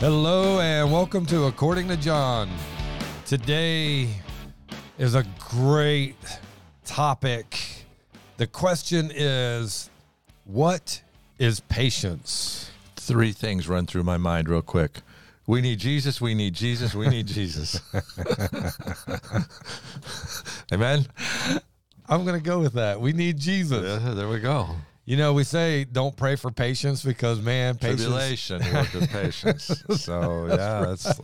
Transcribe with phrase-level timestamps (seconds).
[0.00, 2.48] Hello and welcome to According to John.
[3.26, 4.08] Today
[4.96, 6.16] is a great
[6.86, 7.84] topic.
[8.38, 9.90] The question is
[10.46, 11.02] what
[11.38, 12.70] is patience?
[12.96, 15.02] Three things run through my mind real quick.
[15.46, 17.78] We need Jesus, we need Jesus, we need Jesus.
[20.72, 21.04] Amen.
[22.08, 22.98] I'm going to go with that.
[23.02, 24.02] We need Jesus.
[24.02, 24.76] Yeah, there we go.
[25.10, 28.04] You know, we say don't pray for patience because, man, patience.
[28.04, 29.82] Tribulation worketh patience.
[29.96, 31.20] So yeah, that's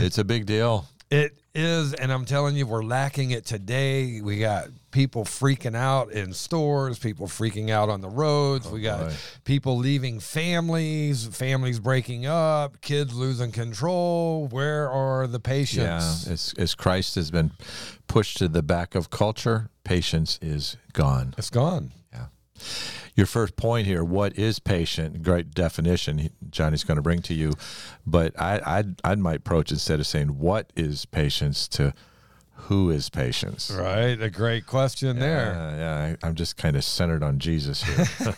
[0.00, 0.88] it's a big deal.
[1.12, 4.20] It is, and I'm telling you, we're lacking it today.
[4.20, 8.66] We got people freaking out in stores, people freaking out on the roads.
[8.66, 9.14] Oh, we got boy.
[9.44, 14.48] people leaving families, families breaking up, kids losing control.
[14.48, 16.26] Where are the Yeah, patients?
[16.26, 17.52] as, as Christ has been
[18.08, 21.34] pushed to the back of culture, patience is gone.
[21.38, 21.92] It's gone.
[22.60, 23.10] Yeah.
[23.16, 25.22] Your first point here, what is patient?
[25.22, 27.52] Great definition Johnny's going to bring to you.
[28.06, 31.92] But I, I'd, I might approach instead of saying what is patience to
[32.64, 33.70] who is patience?
[33.70, 34.20] Right.
[34.20, 35.54] A great question there.
[35.54, 36.16] Yeah, yeah.
[36.22, 38.06] I, I'm just kind of centered on Jesus here.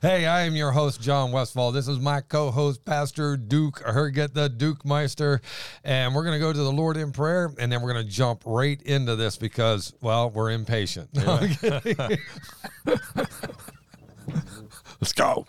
[0.00, 1.72] Hey, I am your host, John Westfall.
[1.72, 5.40] This is my co host, Pastor Duke Herget, the Duke Meister.
[5.84, 8.10] And we're going to go to the Lord in prayer, and then we're going to
[8.10, 11.10] jump right into this because, well, we're impatient.
[11.60, 12.18] Kidding.
[15.00, 15.46] Let's go.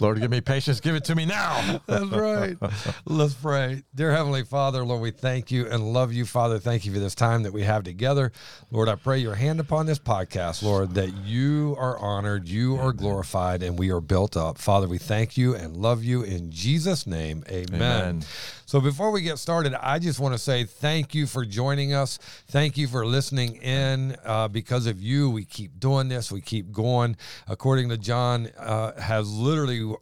[0.00, 0.80] Lord, give me patience.
[0.80, 1.80] Give it to me now.
[1.86, 2.56] That's right.
[3.04, 3.82] Let's pray.
[3.94, 6.58] Dear Heavenly Father, Lord, we thank you and love you, Father.
[6.58, 8.32] Thank you for this time that we have together.
[8.70, 12.92] Lord, I pray your hand upon this podcast, Lord, that you are honored, you are
[12.92, 14.58] glorified, and we are built up.
[14.58, 17.44] Father, we thank you and love you in Jesus' name.
[17.50, 17.74] Amen.
[17.74, 18.24] Amen.
[18.70, 22.18] So before we get started, I just want to say thank you for joining us.
[22.46, 24.14] Thank you for listening in.
[24.24, 26.30] Uh, because of you, we keep doing this.
[26.30, 27.16] We keep going.
[27.48, 29.92] According to John, uh, has literally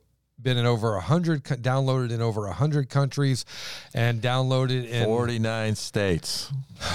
[0.43, 3.47] been in over a hundred, downloaded in over a hundred countries,
[3.95, 6.53] and downloaded in 49 states.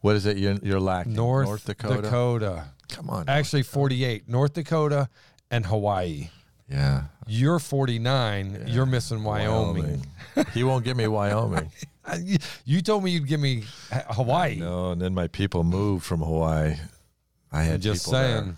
[0.00, 1.14] What is it you're, you're lacking?
[1.14, 2.02] North, Dakota?
[2.02, 2.64] Dakota.
[2.88, 3.28] Come on.
[3.28, 4.28] Actually, forty-eight.
[4.28, 5.08] North Dakota
[5.50, 6.28] and Hawaii.
[6.68, 7.04] yeah.
[7.26, 8.66] You're 49.
[8.68, 10.06] You're missing Wyoming.
[10.54, 11.70] He won't give me Wyoming.
[12.64, 13.64] You- told me you'd give me
[14.10, 14.56] Hawaii.
[14.60, 16.76] No, and then my people moved from Hawaii.
[17.50, 18.38] I had I'm just people there.
[18.42, 18.56] saying.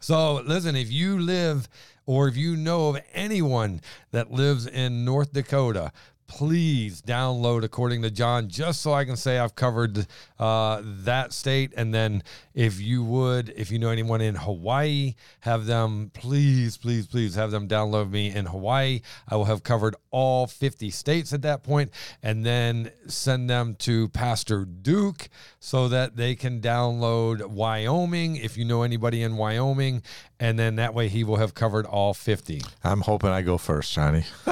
[0.00, 1.68] So listen, if you live
[2.06, 3.80] or if you know of anyone
[4.12, 5.90] that lives in North Dakota,
[6.34, 10.04] please download according to John, just so I can say I've covered
[10.36, 11.72] uh, that state.
[11.76, 12.24] And then
[12.54, 17.52] if you would, if you know anyone in Hawaii, have them please, please, please have
[17.52, 19.02] them download me in Hawaii.
[19.28, 24.08] I will have covered all 50 states at that point, and then send them to
[24.08, 25.28] Pastor Duke
[25.66, 30.02] so that they can download Wyoming if you know anybody in Wyoming,
[30.38, 33.90] and then that way he will have covered all 50 I'm hoping I go first,
[33.94, 34.24] Johnny.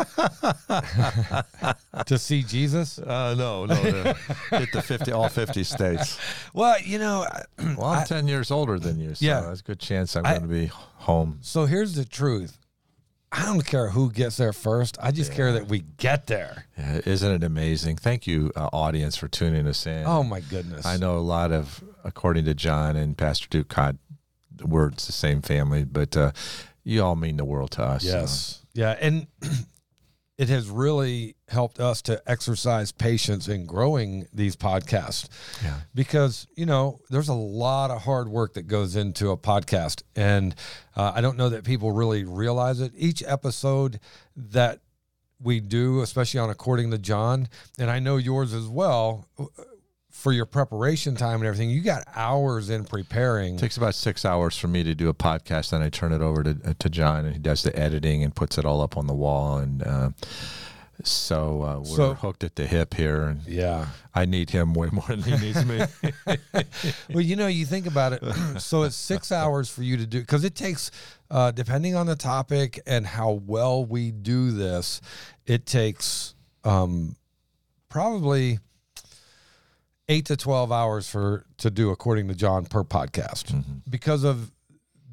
[2.06, 2.98] to see Jesus.
[2.98, 4.14] Uh, no, no, no.
[4.50, 6.18] Get the 50, all 50 states.
[6.54, 7.26] Well, you know,
[7.58, 9.40] Well, I'm 10 years older than you, so Yeah.
[9.42, 11.38] there's a good chance I'm going to be home.
[11.42, 12.56] so here's the truth.
[13.34, 14.98] I don't care who gets there first.
[15.00, 16.66] I just care that we get there.
[16.76, 17.97] Yeah, isn't it amazing?
[17.97, 20.04] Thank you, uh, audience, for tuning us in.
[20.06, 20.84] Oh my goodness.
[20.84, 23.97] I know a lot of, according to John and Pastor Duke, God,
[24.62, 26.32] we're it's the same family, but uh,
[26.84, 28.04] you all mean the world to us.
[28.04, 28.60] Yes.
[28.75, 28.97] Yeah.
[29.00, 29.26] And
[30.38, 35.28] it has really helped us to exercise patience in growing these podcasts
[35.62, 35.76] Yeah.
[35.94, 40.03] because, you know, there's a lot of hard work that goes into a podcast.
[40.16, 40.54] And
[40.97, 42.92] uh, I don't know that people really realize it.
[42.97, 44.00] Each episode
[44.34, 44.81] that
[45.41, 47.48] we do, especially on According to John,
[47.78, 49.26] and I know yours as well.
[50.12, 53.54] For your preparation time and everything, you got hours in preparing.
[53.56, 55.70] It takes about six hours for me to do a podcast.
[55.70, 58.32] Then I turn it over to uh, to John, and he does the editing and
[58.34, 59.56] puts it all up on the wall.
[59.58, 60.10] And uh,
[61.02, 63.86] so uh, we're So- hooked at the hip here, and yeah.
[64.14, 65.80] I need him way more than he needs me.
[67.12, 68.22] Well, you know, you think about it.
[68.60, 70.90] so it's six hours for you to do because it takes,
[71.30, 75.00] uh, depending on the topic and how well we do this,
[75.47, 76.34] it takes
[76.65, 77.16] um,
[77.88, 78.58] probably
[80.09, 83.78] eight to twelve hours for to do, according to John, per podcast, mm-hmm.
[83.89, 84.53] because of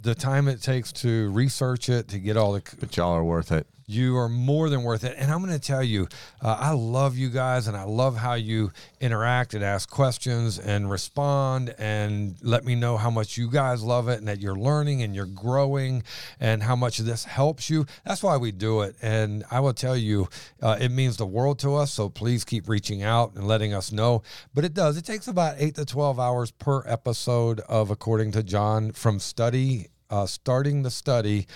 [0.02, 3.52] the time it takes to research it to get all the but y'all are worth
[3.52, 3.68] it.
[3.90, 5.16] You are more than worth it.
[5.18, 6.08] And I'm going to tell you,
[6.42, 8.72] uh, I love you guys and I love how you
[9.02, 14.08] interact and ask questions and respond and let me know how much you guys love
[14.08, 16.04] it and that you're learning and you're growing
[16.40, 17.88] and how much this helps you.
[18.06, 18.96] That's why we do it.
[19.02, 20.30] And I will tell you,
[20.62, 21.92] uh, it means the world to us.
[21.92, 24.22] So please keep reaching out and letting us know.
[24.54, 24.98] But it does.
[24.98, 29.88] It takes about eight to 12 hours per episode of According to John from study,
[30.10, 31.48] uh, starting the study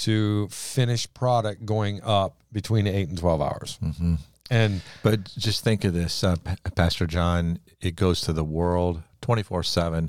[0.00, 3.78] to finished product going up between eight and 12 hours.
[3.82, 4.14] Mm-hmm.
[4.50, 7.58] And But just think of this, uh, Pa- Pastor John.
[7.80, 10.08] It goes to the world twenty four seven.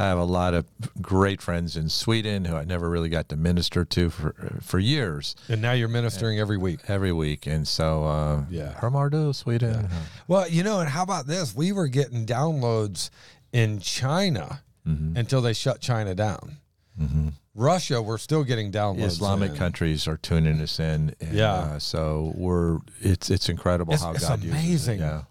[0.00, 0.66] I have a lot of
[1.00, 5.36] great friends in Sweden who I never really got to minister to for for years,
[5.48, 6.80] and now you're ministering every week.
[6.88, 8.74] every week, and so uh, Yeah.
[8.80, 9.88] Hermardo, Sweden.
[10.26, 11.54] Well, you know, and how about this?
[11.54, 13.10] We were getting downloads
[13.52, 16.56] in China until they shut China down.
[17.54, 19.04] Russia, we're still getting downloads.
[19.06, 19.56] Islamic in.
[19.56, 21.14] countries are tuning us in.
[21.20, 21.52] And, Yeah.
[21.54, 24.64] uh, so we're it's it's incredible It's- how it's God uses it.
[24.64, 25.00] amazing.
[25.00, 25.22] Yeah.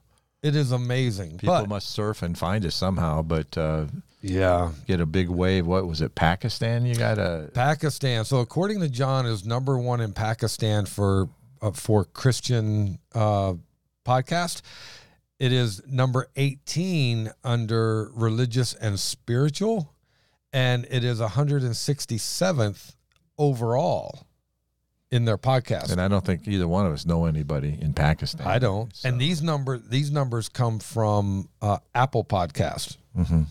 [0.44, 1.32] It is amazing.
[1.40, 3.86] People but must surf and find us somehow, but uh,
[4.22, 5.66] yeah, get a big wave.
[5.66, 6.16] What was it?
[6.16, 6.86] Pakistan?
[6.86, 7.50] You got to.
[7.54, 8.24] Pakistan.
[8.26, 11.30] So according to John, is number one in Pakistan for
[11.62, 13.54] uh, for Christian uh,
[14.06, 14.62] podcast.
[15.40, 19.94] It is number eighteen under religious and spiritual,
[20.54, 22.96] and it is 167th
[23.38, 24.26] overall
[25.12, 25.92] in their podcast.
[25.92, 28.46] And I don't think either one of us know anybody in Pakistan.
[28.48, 28.94] I don't.
[28.96, 32.98] So- And these number these numbers come from uh, Apple Podcast.
[33.18, 33.46] Mhm.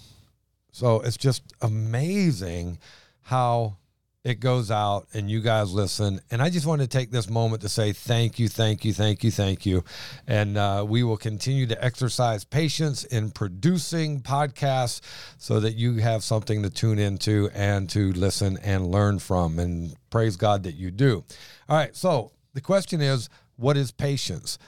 [0.70, 2.78] So it's just amazing
[3.22, 3.78] how
[4.26, 6.20] it goes out and you guys listen.
[6.32, 9.22] And I just want to take this moment to say thank you, thank you, thank
[9.22, 9.84] you, thank you.
[10.26, 15.00] And uh, we will continue to exercise patience in producing podcasts
[15.38, 19.60] so that you have something to tune into and to listen and learn from.
[19.60, 21.24] And praise God that you do.
[21.68, 21.94] All right.
[21.94, 24.58] So the question is what is patience?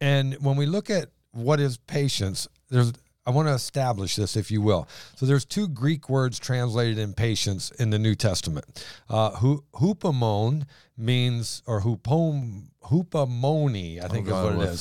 [0.00, 2.92] And when we look at what is patience, there's
[3.24, 4.88] I want to establish this, if you will.
[5.16, 8.84] So there's two Greek words translated in patience in the New Testament.
[9.08, 10.64] Uh, hupomone
[10.96, 14.80] means, or hupom, hupomone, I think is what it is.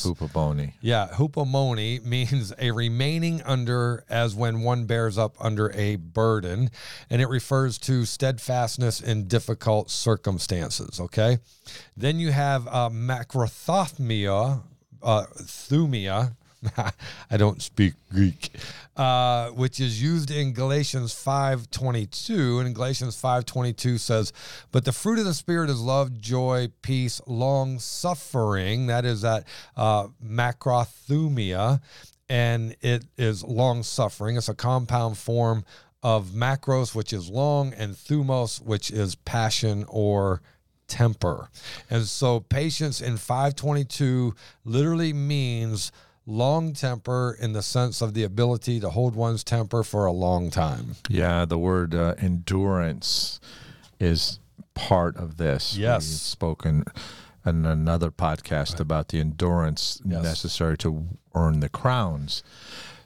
[0.81, 6.71] Yeah, hupomone means a remaining under as when one bears up under a burden,
[7.11, 10.99] and it refers to steadfastness in difficult circumstances.
[10.99, 11.37] Okay,
[11.95, 14.63] then you have uh, macrothopmia,
[15.03, 16.35] uh, thumia.
[17.31, 18.51] I don't speak Greek,
[18.95, 23.97] uh, which is used in Galatians five twenty two, and in Galatians five twenty two
[23.97, 24.31] says,
[24.71, 29.45] "But the fruit of the spirit is love, joy, peace, long suffering." That is that
[29.75, 31.81] uh, macrothumia,
[32.29, 34.37] and it is long suffering.
[34.37, 35.65] It's a compound form
[36.03, 40.41] of macros, which is long, and thumos, which is passion or
[40.87, 41.49] temper.
[41.89, 44.35] And so patience in 522
[44.65, 45.91] literally means
[46.25, 50.49] long temper in the sense of the ability to hold one's temper for a long
[50.51, 50.95] time.
[51.09, 53.39] Yeah, the word uh, endurance
[53.99, 54.39] is
[54.73, 55.75] part of this.
[55.77, 56.03] Yes.
[56.07, 56.83] We've spoken
[57.45, 60.23] in another podcast about the endurance Yes.
[60.23, 62.43] necessary to earn the crowns.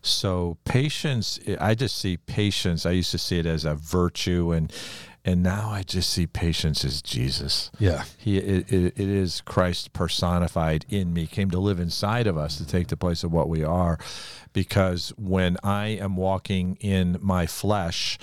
[0.01, 2.85] So patience, I just see patience.
[2.85, 4.71] I used to see it as a virtue, and
[5.25, 7.72] and now I just see patience as Jesus.
[7.80, 8.04] Yeah.
[8.18, 12.57] He it, it, it is Christ personified in me, came to live inside of us
[12.57, 13.98] to take the place of what we are.
[14.54, 18.19] Because when I am walking in my flesh,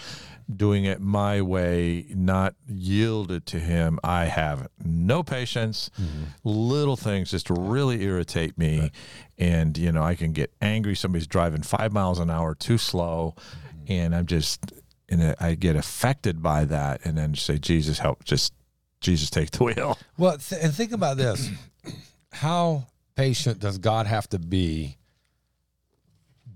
[0.55, 5.91] doing it my way, not yielded to him, I have no patience.
[6.01, 6.23] Mm-hmm.
[6.45, 8.93] Little things just really irritate me.
[9.39, 10.95] And, you know, I can get angry.
[10.95, 13.35] Somebody's driving five miles an hour too slow.
[13.37, 13.93] Mm-hmm.
[13.93, 14.73] And I'm just,
[15.09, 17.01] and I get affected by that.
[17.05, 18.53] And then say, Jesus, help, just,
[19.01, 19.99] Jesus, take the wheel.
[20.17, 21.51] Well, th- and think about this.
[22.33, 24.97] How patient does God have to be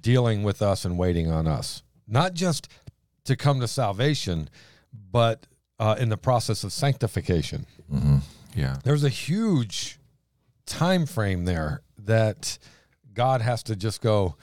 [0.00, 1.82] dealing with us and waiting on us?
[2.08, 2.68] Not just
[3.24, 4.48] to come to salvation,
[5.10, 5.46] but
[5.78, 7.66] uh, in the process of sanctification.
[8.54, 8.78] Yeah.
[8.84, 9.98] There's a huge
[10.64, 12.58] time frame there that
[13.12, 14.36] God has to just go,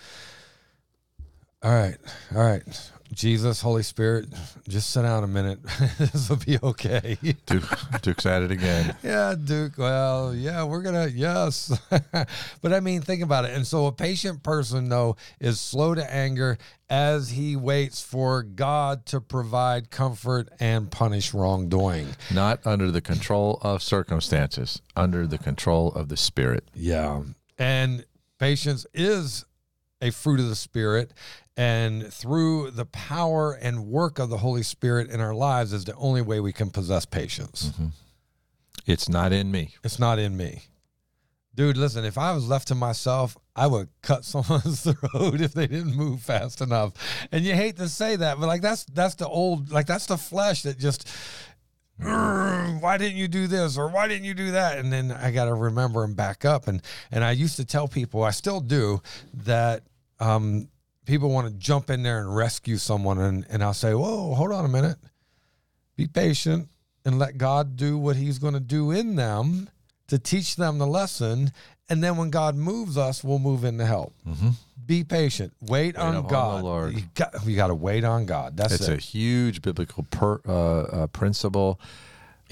[1.64, 1.98] all right,
[2.36, 4.26] all right, Jesus, Holy Spirit,
[4.68, 5.60] just sit down a minute.
[6.00, 7.18] this will be okay.
[7.46, 7.64] Duke,
[8.02, 8.96] Duke's at it again.
[9.04, 9.78] Yeah, Duke.
[9.78, 11.78] Well, yeah, we're gonna yes,
[12.62, 13.52] but I mean, think about it.
[13.52, 16.58] And so, a patient person though is slow to anger
[16.90, 22.08] as he waits for God to provide comfort and punish wrongdoing.
[22.34, 26.68] Not under the control of circumstances, under the control of the Spirit.
[26.74, 27.24] Yeah,
[27.58, 28.06] and
[28.40, 29.46] patience is
[30.02, 31.12] a fruit of the Spirit,
[31.56, 35.96] and through the power and work of the Holy Spirit in our lives is the
[35.96, 37.72] only way we can possess patience.
[38.86, 39.76] It's not in me.
[39.84, 40.64] It's not in me.
[41.56, 45.68] Dude, listen, if I was left to myself, I would cut someone's throat if they
[45.68, 46.94] didn't move fast enough.
[47.32, 50.18] And you hate to say that, but like that's that's the old like that's the
[50.18, 51.08] flesh that just
[52.00, 54.80] why didn't you do this or why didn't you do that?
[54.80, 56.68] And then I got to remember and back up.
[56.68, 56.82] And
[57.12, 59.02] and I used to tell people, I still do,
[59.46, 59.84] that
[60.20, 60.70] um,
[61.06, 64.52] people want to jump in there and rescue someone, and and I'll say, whoa, hold
[64.52, 64.98] on a minute,
[65.96, 66.70] be patient.
[67.06, 69.70] and let God do what He's going to do in them
[70.08, 71.52] to teach them the lesson.
[71.90, 74.14] And then when God moves us, we'll move in to help.
[74.86, 75.52] Be patient.
[75.62, 76.64] Wait, on upon the God.
[76.64, 76.94] Lord.
[76.94, 78.56] You got, you got to wait on God.
[78.56, 78.98] That's It's it.
[78.98, 81.80] a huge biblical per, uh, uh, principle,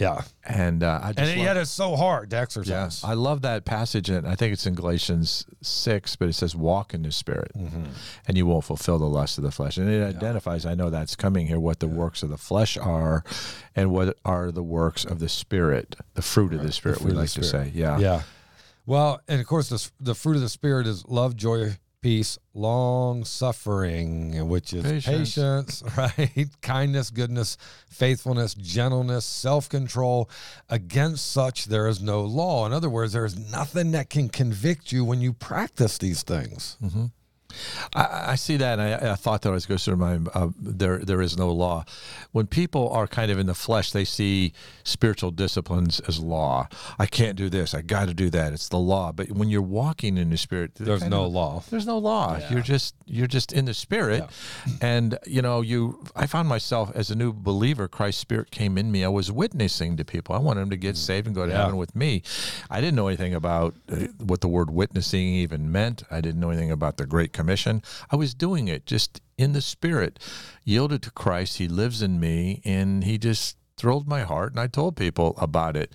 [0.02, 0.22] yeah.
[0.44, 3.04] and uh, I just And love- yet it's so hard to Yeah, exercise.
[3.04, 6.94] I love that passage, and I think it's in Galatians six, but it says, "Walk
[6.94, 7.84] in the Spirit, Mm-hmm.
[8.28, 10.66] and you won't fulfill the lust of the flesh." And it identifies.
[10.66, 11.60] I know that's coming here.
[11.60, 13.24] What the works of the flesh are,
[13.76, 16.98] and what are the works of the Spirit, the fruit of the Spirit.
[17.00, 18.22] fruit we of the like to say, yeah, Yeah.
[18.88, 23.24] Well, and of course, the, the fruit of the Spirit is love, joy, peace, long
[23.24, 25.06] suffering, which is Patience.
[25.06, 26.48] patience, right?
[26.62, 27.58] Kindness, goodness,
[27.90, 30.30] faithfulness, gentleness, self control.
[30.70, 32.66] Against such, there is no law.
[32.66, 36.78] In other words, there is nothing that can convict you when you practice these things.
[36.84, 37.06] Mm-hmm.
[37.96, 41.00] I, I see that, and I, I thought that always goes through my uh, there.
[41.00, 41.86] There is no law.
[42.32, 44.54] When people are kind of in the flesh, they see
[44.84, 46.68] spiritual disciplines as law.
[47.00, 47.74] I can't do this.
[47.74, 48.54] I got to do that.
[48.54, 49.12] It's the law.
[49.12, 51.64] But when you're walking in the spirit, There's no of- law.
[51.70, 52.40] There's no law.
[52.50, 54.24] You're just you're just in the spirit,
[54.82, 56.04] and you know you.
[56.16, 57.88] I found myself as a new believer.
[57.88, 59.04] Christ's spirit came in me.
[59.04, 60.36] I was witnessing to people.
[60.36, 61.54] I wanted them to get saved and go to Mm.
[61.54, 61.62] Yeah.
[61.64, 62.22] heaven with me.
[62.70, 66.04] I didn't know anything about uh, what the word witnessing even meant.
[66.10, 67.82] I didn't know anything about the Great Commission.
[68.10, 70.20] I was doing it just in the spirit,
[70.64, 71.58] yielded to Christ.
[71.58, 74.52] He lives in me, and He just thrilled my heart.
[74.52, 75.92] And I told people about it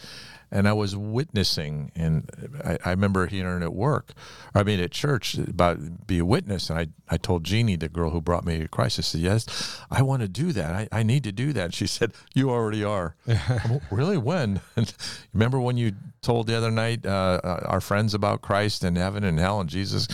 [0.51, 2.31] and I was witnessing, and
[2.65, 4.13] I, I remember hearing at work,
[4.55, 6.71] or I mean at church, about be a witness.
[6.71, 9.81] And I, I told Jeannie, the girl who brought me to Christ, I said, "Yes,
[9.91, 10.75] I want to do that.
[10.75, 14.17] I, I need to do that." She said, "You already are." "Oh, really?
[14.17, 14.61] When?
[15.33, 19.25] remember when you told the other night uh, uh, our friends about Christ and heaven
[19.25, 20.07] and hell and Jesus?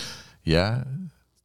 [0.44, 0.84] Yeah,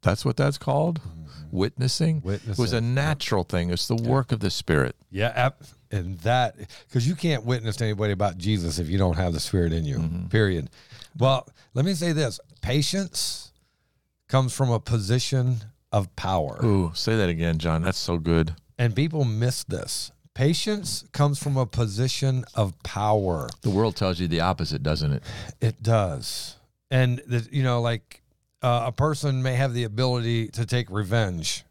[0.01, 1.01] that's what that's called.
[1.01, 1.21] Mm-hmm.
[1.57, 2.17] Witnessing.
[2.17, 2.93] It was a Witnessing.
[2.93, 3.69] natural thing.
[3.69, 4.95] It's the work of the Spirit.
[5.09, 5.49] Yeah,
[5.91, 6.55] and that
[6.87, 9.85] because you can't witness to anybody about Jesus if you don't have the Spirit in
[9.85, 9.97] you.
[9.97, 10.27] Mm-hmm.
[10.27, 10.69] Period.
[11.17, 13.51] Well, let me say this: patience
[14.27, 15.57] comes from a position
[15.93, 17.81] of power, Ooh, say that again, John.
[17.81, 18.53] That's so good.
[18.77, 20.11] and people miss this.
[20.33, 23.47] Patience comes from a position of power.
[23.61, 25.23] The world tells you the opposite, doesn't it?
[25.61, 26.57] It does,
[26.91, 28.21] and the, you know, like
[28.61, 31.63] uh, a person may have the ability to take revenge,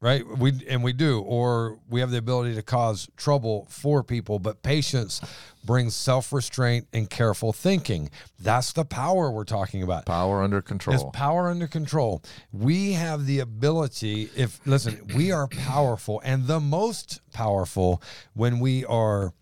[0.00, 0.26] right?
[0.26, 4.38] We and we do, or we have the ability to cause trouble for people.
[4.38, 5.20] But patience
[5.64, 8.10] brings self-restraint and careful thinking.
[8.40, 10.06] That's the power we're talking about.
[10.06, 11.10] Power under It's control.
[11.12, 12.22] power under control.
[12.52, 14.30] We have the ability.
[14.34, 18.02] If listen, we are powerful, and the most powerful
[18.34, 19.32] when we are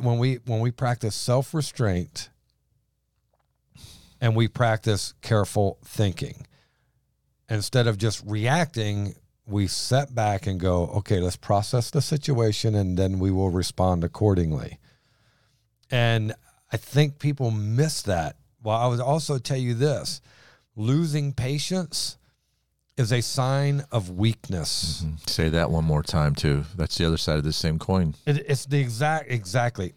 [0.00, 2.30] when we when we practice self restraint
[4.20, 6.46] and we practice careful thinking.
[7.48, 9.14] Instead of just reacting,
[9.46, 14.02] we set back and go, okay, let's process the situation, and then we will respond
[14.02, 14.78] accordingly.
[15.90, 16.34] And
[16.72, 18.36] I think people miss that.
[18.62, 20.20] Well, I would also tell you this
[20.74, 22.18] losing patience
[22.96, 25.02] is a sign of weakness.
[25.04, 25.16] Mm-hmm.
[25.26, 26.64] Say that one more time too.
[26.74, 28.14] That's the other side of the same coin.
[28.26, 29.94] It, it's the exact, exactly.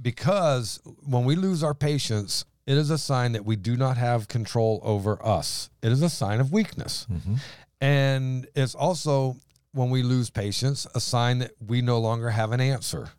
[0.00, 4.28] Because when we lose our patience, it is a sign that we do not have
[4.28, 5.70] control over us.
[5.82, 7.06] It is a sign of weakness.
[7.12, 7.34] Mm-hmm.
[7.80, 9.36] And it's also,
[9.72, 13.10] when we lose patience, a sign that we no longer have an answer.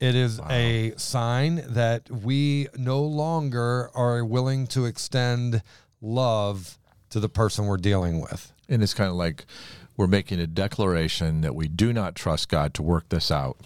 [0.00, 5.62] It is a sign that we no longer are willing to extend
[6.02, 6.78] love
[7.10, 8.52] to the person we're dealing with.
[8.68, 9.46] And it's kind of like
[9.96, 13.56] we're making a declaration that we do not trust God to work this out.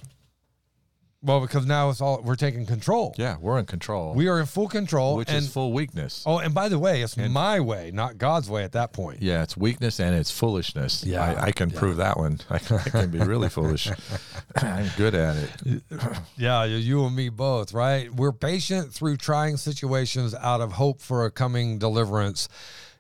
[1.21, 3.13] Well, because now it's all we're taking control.
[3.19, 5.17] Yeah, we're in control, We are in full control.
[5.17, 6.23] which and is full weakness.
[6.25, 9.21] oh, and by the way, it's my way, not God's way at that point.
[9.21, 11.03] Yeah, it's weakness and it's foolishness.
[11.05, 12.39] Yeah, I, I can prove that one.
[12.51, 13.91] I, I can be really foolish.
[14.57, 15.83] I'm good at it.
[16.37, 18.13] Yeah, you and me both, right?
[18.15, 22.49] We're patient through trying situations out of hope for a coming deliverance,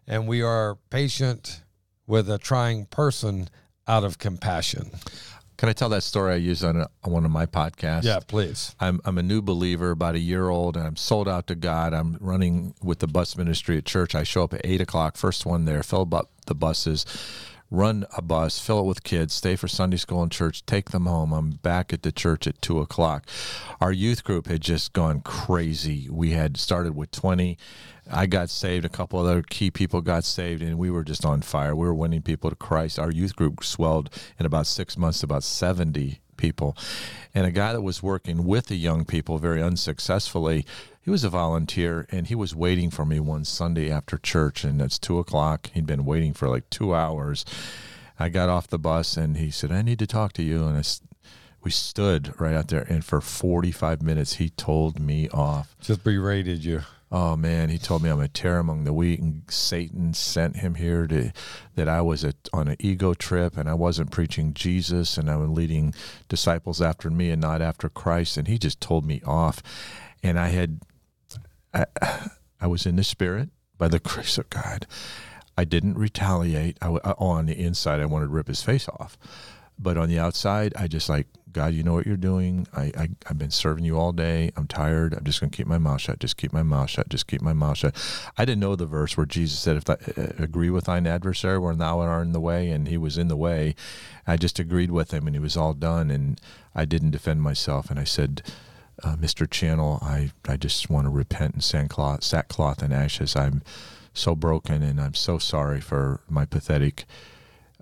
[0.08, 1.62] and we are patient
[2.08, 3.48] with a trying person
[3.87, 4.90] out of compassion.
[5.58, 8.04] Can I tell that story I used on, a, on one of my podcasts?
[8.04, 8.76] Yeah, please.
[8.78, 11.92] I'm I'm a new believer, about a year old, and I'm sold out to God.
[11.92, 14.14] I'm running with the bus ministry at church.
[14.14, 17.04] I show up at eight o'clock, first one there, fill up the buses,
[17.72, 21.06] run a bus, fill it with kids, stay for Sunday school and church, take them
[21.06, 21.32] home.
[21.32, 23.28] I'm back at the church at two o'clock.
[23.80, 26.08] Our youth group had just gone crazy.
[26.08, 27.58] We had started with twenty.
[28.10, 28.84] I got saved.
[28.84, 31.74] A couple other key people got saved, and we were just on fire.
[31.74, 32.98] We were winning people to Christ.
[32.98, 36.76] Our youth group swelled in about six months about 70 people.
[37.34, 40.64] And a guy that was working with the young people very unsuccessfully,
[41.02, 44.80] he was a volunteer, and he was waiting for me one Sunday after church, and
[44.80, 45.70] it's two o'clock.
[45.74, 47.44] He'd been waiting for like two hours.
[48.18, 50.66] I got off the bus, and he said, I need to talk to you.
[50.66, 50.82] And I
[51.62, 55.76] we stood right out there, and for 45 minutes, he told me off.
[55.80, 56.82] Just berated you.
[57.10, 60.74] Oh man, he told me I'm a tare among the wheat, and Satan sent him
[60.74, 61.32] here to
[61.74, 65.36] that I was a, on an ego trip, and I wasn't preaching Jesus, and I
[65.36, 65.94] was leading
[66.28, 69.62] disciples after me and not after Christ, and he just told me off,
[70.22, 70.80] and I had,
[71.72, 71.86] I,
[72.60, 73.48] I was in the spirit
[73.78, 74.86] by the grace of God.
[75.56, 76.76] I didn't retaliate.
[76.82, 79.16] I, on the inside, I wanted to rip his face off,
[79.78, 82.66] but on the outside, I just like God, you know what you're doing.
[82.74, 84.50] I, I have been serving you all day.
[84.56, 85.14] I'm tired.
[85.14, 86.18] I'm just going to keep my mouth shut.
[86.18, 87.08] Just keep my mouth shut.
[87.08, 87.94] Just keep my mouth shut.
[88.36, 91.58] I didn't know the verse where Jesus said, "If I uh, agree with thine adversary,
[91.58, 93.74] when thou art in the way," and he was in the way.
[94.26, 96.10] I just agreed with him, and he was all done.
[96.10, 96.40] And
[96.74, 97.90] I didn't defend myself.
[97.90, 98.42] And I said,
[99.02, 99.48] uh, "Mr.
[99.48, 103.36] Channel, I I just want to repent in sackcloth, sackcloth and ashes.
[103.36, 103.62] I'm
[104.12, 107.06] so broken, and I'm so sorry for my pathetic."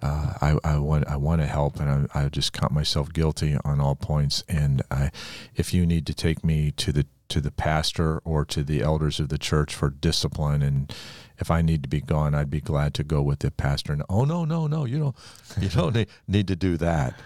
[0.03, 3.57] Uh, I, I want I want to help, and I, I just count myself guilty
[3.65, 4.45] on all points.
[4.49, 5.11] And I,
[5.55, 9.19] if you need to take me to the to the pastor or to the elders
[9.19, 10.95] of the church for discipline, and
[11.39, 13.93] if I need to be gone, I'd be glad to go with the pastor.
[13.93, 15.17] And oh no no no, you don't
[15.61, 17.19] you don't need, need to do that.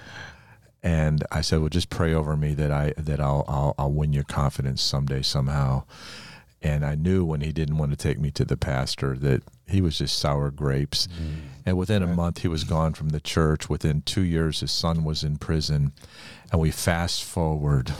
[0.83, 4.13] And I said, well, just pray over me that I that I'll I'll, I'll win
[4.13, 5.85] your confidence someday somehow.
[6.63, 9.81] And I knew when he didn't want to take me to the pastor that he
[9.81, 11.07] was just sour grapes.
[11.09, 11.50] Mm.
[11.67, 12.13] And within right.
[12.13, 13.69] a month, he was gone from the church.
[13.69, 15.93] Within two years, his son was in prison.
[16.51, 17.93] And we fast forward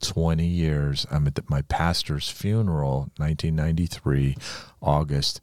[0.00, 1.06] 20 years.
[1.10, 4.36] I'm at the, my pastor's funeral, 1993,
[4.80, 5.40] August.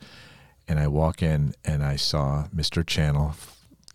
[0.67, 2.85] And I walk in and I saw Mr.
[2.85, 3.35] Channel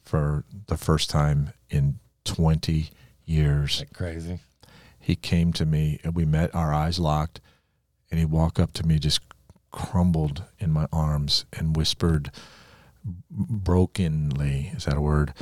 [0.03, 2.91] for the first time in 20
[3.25, 3.81] years.
[3.81, 4.41] That crazy.
[4.99, 7.41] He came to me and we met, our eyes locked
[8.11, 9.21] and he walked up to me, just
[9.71, 12.31] crumbled in my arms, and whispered
[13.31, 15.35] brokenly, is that a word?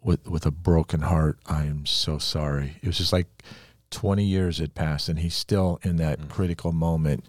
[0.00, 2.76] With with a broken heart, I am so sorry.
[2.82, 3.42] It was just like
[3.90, 6.28] 20 years had passed, and he's still in that mm.
[6.28, 7.24] critical moment.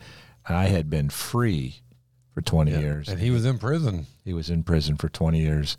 [0.48, 1.82] I had been free
[2.34, 2.80] for 20 yeah.
[2.80, 3.10] years.
[3.10, 4.08] And he was in prison.
[4.26, 5.78] He was in prison for 20 years.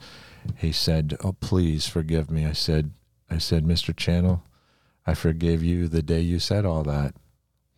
[0.56, 2.92] He said, "Oh, please forgive me." I said,
[3.28, 3.96] "I said, Mr.
[3.96, 4.44] Channel,
[5.04, 7.14] I forgave you the day you said all that."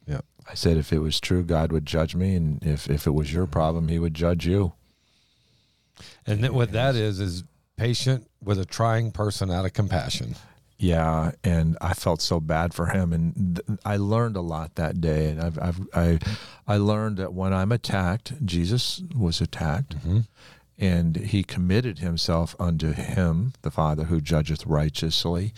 [0.06, 3.12] yeah I said, if it was true, God would judge me, and if if it
[3.12, 4.74] was your problem, He would judge you.
[6.26, 7.44] And what that is is
[7.76, 10.36] patient with a trying person out of compassion.
[10.78, 15.00] Yeah, and I felt so bad for him, and th- I learned a lot that
[15.00, 15.30] day.
[15.30, 16.18] And I've, I've I
[16.66, 19.96] I learned that when I'm attacked, Jesus was attacked.
[19.96, 20.20] Mm-hmm
[20.78, 25.52] and he committed himself unto him, the Father who judgeth righteously.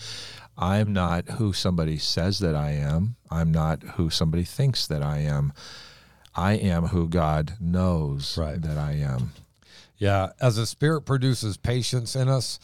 [0.57, 3.15] I'm not who somebody says that I am.
[3.29, 5.53] I'm not who somebody thinks that I am.
[6.35, 8.61] I am who God knows right.
[8.61, 9.31] that I am.
[9.99, 12.59] Yeah, as the Spirit produces patience in us,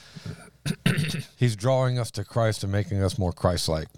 [1.38, 3.90] He's drawing us to Christ and making us more Christ-like.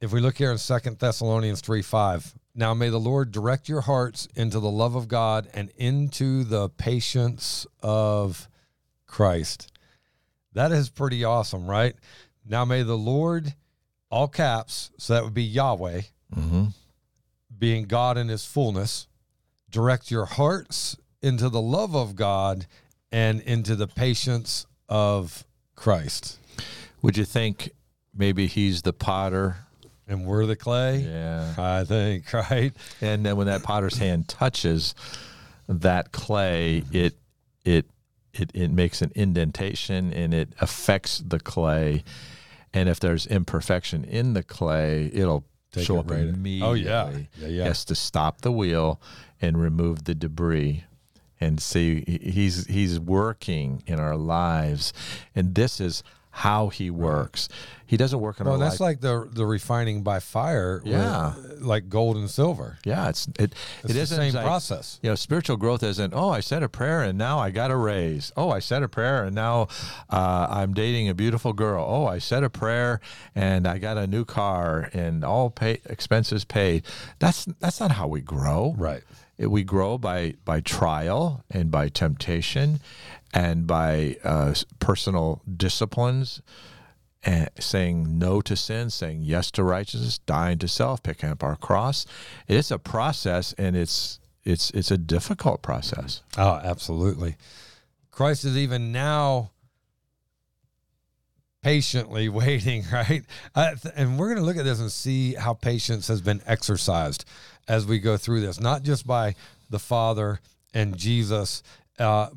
[0.00, 3.82] If we look here in Second Thessalonians three five, now may the Lord direct your
[3.82, 8.48] hearts into the love of God and into the patience of
[9.06, 9.70] Christ.
[10.54, 11.94] That is pretty awesome, right?
[12.46, 13.54] Now may the Lord,
[14.10, 16.02] all caps, so that would be Yahweh,
[16.34, 16.66] mm-hmm.
[17.56, 19.06] being God in his fullness,
[19.70, 22.66] direct your hearts into the love of God
[23.10, 26.38] and into the patience of Christ.
[27.02, 27.70] Would you think
[28.14, 29.56] maybe he's the potter
[30.06, 30.98] and we're the clay?
[30.98, 31.54] Yeah.
[31.56, 32.72] I think, right?
[33.00, 34.94] And then when that potter's hand touches
[35.68, 37.14] that clay, it
[37.64, 37.86] it
[38.34, 42.04] it, it makes an indentation and it affects the clay
[42.74, 46.68] and if there's imperfection in the clay, it'll Take show it up right immediately.
[46.68, 47.64] Oh yeah, yeah, yeah.
[47.64, 49.00] Has to stop the wheel
[49.40, 50.84] and remove the debris
[51.44, 54.92] and see he's he's working in our lives
[55.34, 56.02] and this is
[56.36, 57.48] how he works.
[57.86, 60.82] He doesn't work in well, our that's like the the refining by fire.
[60.84, 62.76] Yeah, with, like gold and silver.
[62.84, 63.54] Yeah, it's it.
[63.84, 64.98] It's it the same like, process.
[65.00, 66.12] You know, spiritual growth isn't.
[66.12, 68.32] Oh, I said a prayer and now I got a raise.
[68.36, 69.68] Oh, I said a prayer and now
[70.10, 71.86] uh, I'm dating a beautiful girl.
[71.88, 73.00] Oh, I said a prayer
[73.36, 76.82] and I got a new car and all pay expenses paid.
[77.20, 78.74] That's that's not how we grow.
[78.76, 79.04] Right.
[79.38, 82.80] We grow by by trial and by temptation
[83.32, 86.40] and by uh, personal disciplines
[87.24, 91.56] and saying no to sin, saying yes to righteousness, dying to self, picking up our
[91.56, 92.06] cross.
[92.46, 96.22] It's a process and it's it's it's a difficult process.
[96.36, 97.36] Oh, absolutely.
[98.10, 99.50] Christ is even now
[101.62, 103.24] patiently waiting, right?
[103.54, 107.24] Uh, and we're going to look at this and see how patience has been exercised
[107.68, 109.34] as we go through this, not just by
[109.70, 110.40] the Father
[110.72, 111.62] and Jesus
[111.98, 112.28] uh,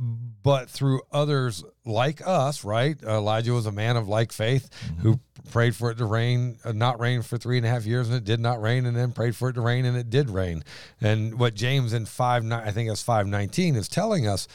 [0.44, 3.02] but through others like us, right?
[3.04, 7.00] Elijah was a man of like faith who prayed for it to rain, uh, not
[7.00, 9.36] rain for three and a half years, and it did not rain, and then prayed
[9.36, 10.64] for it to rain, and it did rain.
[11.02, 14.48] And what James in five, I think it's five nineteen, is telling us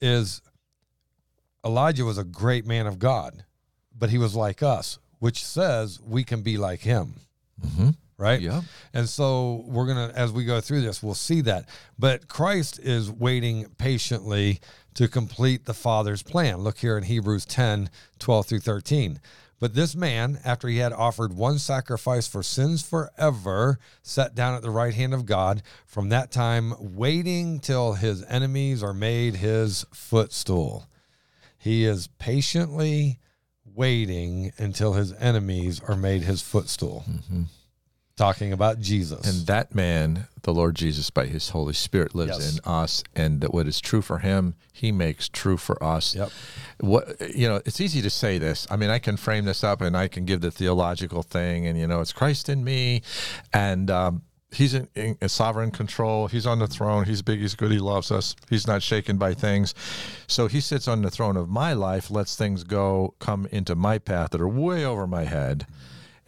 [0.00, 0.42] is
[1.64, 3.44] Elijah was a great man of God,
[3.96, 7.14] but he was like us, which says we can be like him.
[7.60, 7.90] Mm-hmm.
[8.18, 8.40] Right.
[8.40, 8.62] Yeah.
[8.94, 11.68] And so we're going to, as we go through this, we'll see that.
[11.98, 14.60] But Christ is waiting patiently
[14.94, 16.58] to complete the Father's plan.
[16.58, 19.20] Look here in Hebrews 10 12 through 13.
[19.58, 24.62] But this man, after he had offered one sacrifice for sins forever, sat down at
[24.62, 29.86] the right hand of God, from that time waiting till his enemies are made his
[29.92, 30.86] footstool.
[31.56, 33.18] He is patiently
[33.64, 37.04] waiting until his enemies are made his footstool.
[37.08, 37.42] Mm-hmm.
[38.16, 39.26] Talking about Jesus.
[39.28, 42.54] And that man, the Lord Jesus, by his Holy Spirit, lives Yes.
[42.54, 46.14] in us, and that what is true for him, he makes true for us.
[46.14, 46.30] Yep.
[46.80, 48.66] What you know, it's easy to say this.
[48.70, 51.78] I mean, I can frame this up, and I can give the theological thing, and
[51.78, 53.02] you know, it's Christ in me,
[53.52, 56.28] and um, he's in, in, in sovereign control.
[56.28, 57.04] He's on the throne.
[57.04, 57.40] He's big.
[57.40, 57.70] He's good.
[57.70, 58.34] He loves us.
[58.48, 59.74] He's not shaken by things.
[60.26, 63.98] So he sits on the throne of my life, lets things go, come into my
[63.98, 65.66] path that are way over my head.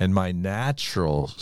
[0.00, 1.32] And my natural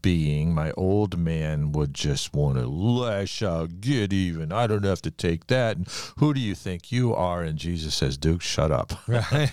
[0.00, 4.52] being, my old man, would just want to lash out, get even.
[4.52, 5.76] I don't have to take that.
[5.76, 7.42] And who do you think you are?
[7.42, 8.92] And Jesus says, Duke, shut up.
[9.06, 9.50] Right.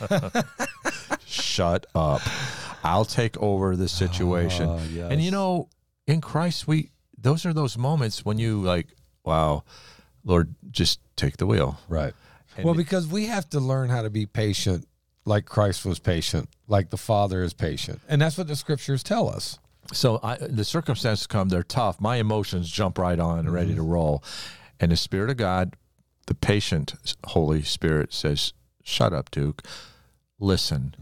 [1.25, 2.21] shut up.
[2.83, 4.67] I'll take over the situation.
[4.69, 5.11] Oh, yes.
[5.11, 5.67] And you know,
[6.05, 8.87] in Christ, we those are those moments when you like,
[9.25, 9.63] wow,
[10.23, 11.79] Lord, just take the wheel.
[11.89, 12.13] Right.
[12.55, 14.87] And well, because we have to learn how to be patient
[15.27, 17.99] like Christ was patient, like the Father is patient.
[18.07, 19.59] And that's what the scriptures tell us.
[19.93, 21.99] So I, the circumstances come, they're tough.
[22.01, 24.23] My emotions jump right on and ready to roll.
[24.79, 25.75] And the Spirit of God,
[26.27, 29.63] the patient Holy Spirit says, Shut up, Duke.
[30.39, 30.95] Listen,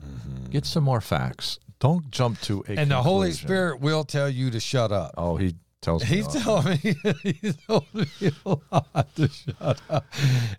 [0.50, 1.60] get some more facts.
[1.80, 3.32] Don't jump to a And the Holy.
[3.32, 5.14] Spirit will tell you to shut up.
[5.18, 6.16] Oh, he tells me.
[6.16, 6.96] He's telling me
[7.42, 8.08] he's told me
[8.46, 10.06] a lot to shut up.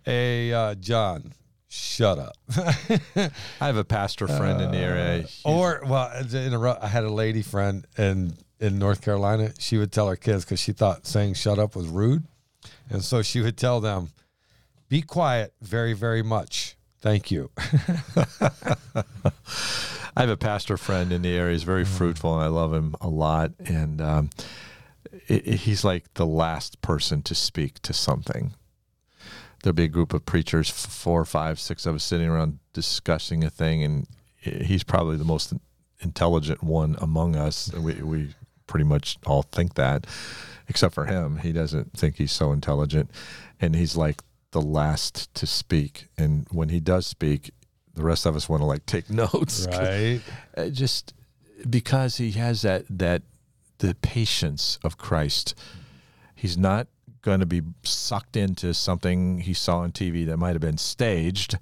[0.05, 1.33] Hey, uh, John,
[1.69, 2.37] shut up.
[2.57, 3.31] I
[3.67, 5.19] have a pastor friend in the area.
[5.19, 9.53] He's- or well, to interrupt, I had a lady friend in in North Carolina.
[9.59, 12.25] She would tell her kids because she thought saying "shut up" was rude,
[12.91, 14.11] and so she would tell them,
[14.89, 16.77] "Be quiet, very, very much.
[17.01, 17.51] Thank you."
[20.19, 21.53] I have a pastor friend in the area.
[21.53, 23.53] He's very fruitful, and I love him a lot.
[23.67, 24.31] And um,
[25.29, 28.55] it, it- he's like the last person to speak to something.
[29.67, 33.51] There'll be a group of preachers, four, five, six of us sitting around discussing a
[33.51, 34.07] thing, and
[34.39, 35.53] he's probably the most
[35.99, 37.73] intelligent one among us.
[37.73, 38.35] We, we
[38.69, 40.07] pretty much all think that,
[40.69, 41.39] except for him.
[41.39, 43.11] He doesn't think he's so intelligent,
[43.61, 46.07] and he's like the last to speak.
[46.17, 47.51] And when he does speak,
[47.93, 49.67] the rest of us want to like take notes.
[49.69, 50.21] right.
[50.57, 51.13] Uh, just
[51.69, 53.23] because he has that that
[53.79, 55.57] the patience of Christ.
[56.37, 56.87] He's not
[57.27, 61.59] going to be sucked into something he saw on TV that might have been staged.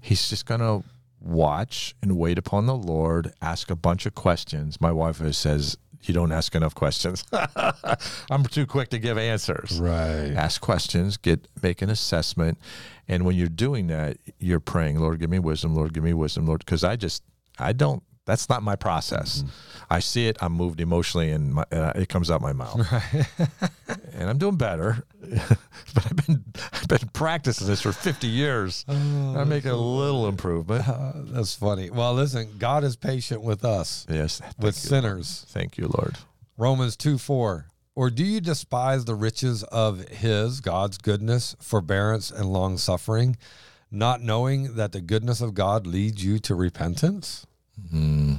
[0.00, 0.84] He's just going to
[1.20, 4.80] watch and wait upon the Lord, ask a bunch of questions.
[4.80, 7.24] My wife says, "You don't ask enough questions."
[8.30, 10.32] I'm too quick to give answers Right.
[10.36, 12.58] ask questions, get make an assessment,
[13.08, 16.46] and when you're doing that, you're praying, Lord, give me wisdom, Lord, give me wisdom,
[16.46, 17.22] Lord, because I just
[17.58, 18.02] I don't.
[18.28, 19.42] That's not my process.
[19.88, 22.78] I see it, I'm moved emotionally, and my, uh, it comes out my mouth,
[24.12, 25.02] and I'm doing better.
[25.94, 28.84] but I've been I've been practicing this for 50 years.
[28.86, 30.86] I'm making a little improvement.
[30.86, 31.88] Uh, that's funny.
[31.88, 35.46] Well, listen, God is patient with us, Yes, with you, sinners.
[35.48, 36.18] Thank you, Lord.
[36.58, 37.64] Romans 2 4.
[37.94, 43.38] Or do you despise the riches of his, God's goodness, forbearance, and long suffering,
[43.90, 47.46] not knowing that the goodness of God leads you to repentance?
[47.94, 48.38] Mm.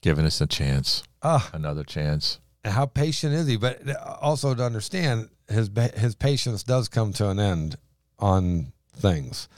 [0.00, 2.38] Giving us a chance, Ah, another chance.
[2.64, 3.56] how patient is he?
[3.56, 3.80] But
[4.20, 7.76] also to understand, his his patience does come to an end
[8.18, 9.48] on things.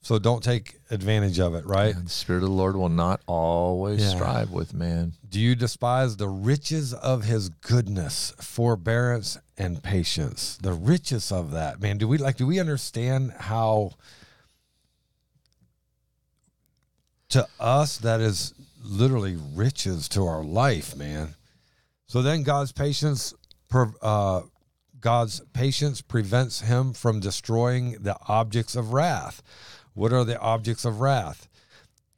[0.00, 1.92] So don't take advantage of it, right?
[1.94, 4.10] And the Spirit of the Lord will not always Yeah.
[4.10, 5.14] strive with man.
[5.28, 10.58] Do you despise the riches of his goodness, forbearance, and patience?
[10.62, 11.98] The riches of that, man.
[11.98, 13.92] Do we like do we understand how
[17.36, 21.34] to us that is literally riches to our life, man?
[22.06, 23.34] So then God's patience
[24.00, 24.42] uh
[25.00, 29.42] God's patience prevents him from destroying the objects of wrath.
[29.92, 31.46] What are the objects of wrath?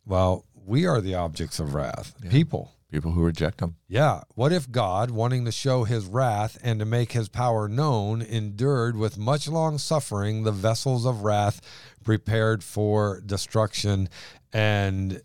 [0.07, 2.15] Well, we are the objects of wrath.
[2.31, 2.73] People.
[2.93, 3.75] People who reject him.
[3.89, 4.23] Yeah.
[4.35, 8.97] What if God, wanting to show his wrath and to make his power known, endured
[8.97, 11.61] with much long suffering the vessels of wrath
[12.05, 14.09] prepared for destruction?
[14.53, 15.23] And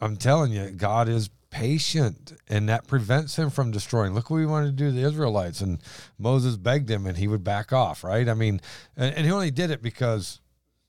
[0.00, 4.12] I'm telling you, God is patient and that prevents him from destroying.
[4.14, 5.60] Look what we wanted to do to the Israelites.
[5.60, 5.78] And
[6.18, 8.28] Moses begged him and he would back off, right?
[8.28, 8.60] I mean,
[8.96, 10.40] and, and he only did it because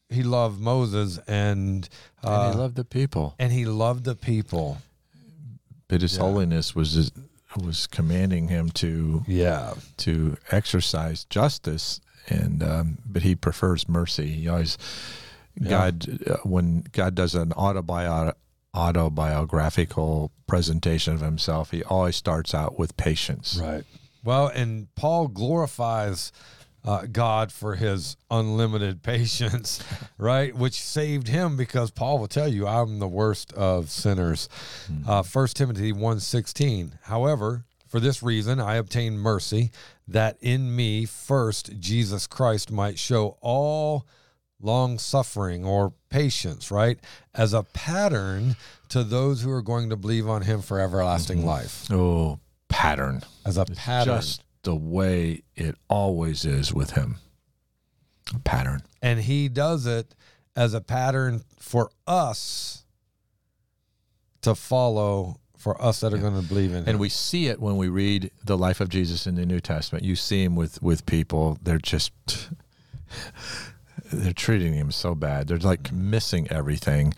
[0.10, 1.88] he loved Moses and,
[2.24, 3.36] uh, and he loved the people.
[3.40, 4.80] and he loved the people.
[5.88, 6.24] But his Yeah.
[6.24, 7.12] holiness was
[7.56, 9.74] was commanding him to Yeah.
[9.98, 14.28] to exercise justice, and um, but he prefers mercy.
[14.34, 14.78] He always
[15.60, 15.70] Yeah.
[15.70, 18.34] God uh, when God does an autobio-
[18.74, 23.58] autobiographical presentation of himself, he always starts out with patience.
[23.62, 23.84] Right.
[24.24, 26.32] Well, and Paul glorifies
[26.84, 29.84] uh, God for his unlimited patience,
[30.18, 30.56] right?
[30.56, 34.48] Which saved him because Paul will tell you, I'm the worst of sinners.
[35.08, 39.72] Uh, 1 Timothy 1.16, however, for this reason I obtained mercy,
[40.08, 44.06] that in me first Jesus Christ might show all
[44.62, 47.00] long suffering or patience, right?
[47.34, 48.56] As a pattern
[48.90, 51.48] to those who are going to believe on him for everlasting mm-hmm.
[51.48, 51.92] life.
[51.92, 52.40] Oh,
[52.70, 53.22] pattern.
[53.46, 54.16] As a pattern.
[54.16, 57.18] Just the way it always is with him.
[58.36, 58.82] A pattern.
[59.02, 60.14] and he does it
[60.54, 62.84] as a pattern for us
[64.42, 66.84] to follow for us that are going to believe in him.
[66.88, 70.04] And we see it when we read the life of Jesus in the New Testament.
[70.04, 71.58] You see him with with people.
[71.62, 72.12] They're just
[74.12, 75.48] they're treating him so bad.
[75.48, 76.10] They're like mm-hmm.
[76.10, 77.14] missing everything,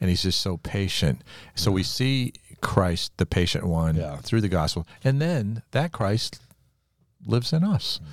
[0.00, 1.22] and he's just so patient.
[1.54, 1.86] So we mm-hmm.
[1.86, 4.16] see Christ, the patient one, Yeah.
[4.16, 6.40] through the gospel, and then that Christ
[7.26, 8.00] lives in us.
[8.02, 8.10] Mm-hmm.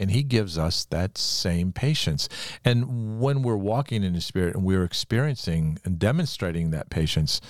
[0.00, 2.28] And he gives us that same patience.
[2.64, 7.40] And when we're walking in the Spirit and we're experiencing and demonstrating that patience,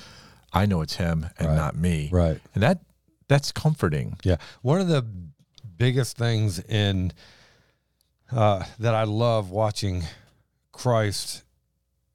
[0.52, 1.56] I know it's him and Right.
[1.56, 2.40] not me right.
[2.54, 2.80] and that
[3.28, 4.36] that's comforting Yeah.
[4.62, 5.04] One of the
[5.76, 7.12] biggest things in
[8.32, 10.04] uh, that I love watching
[10.72, 11.44] Christ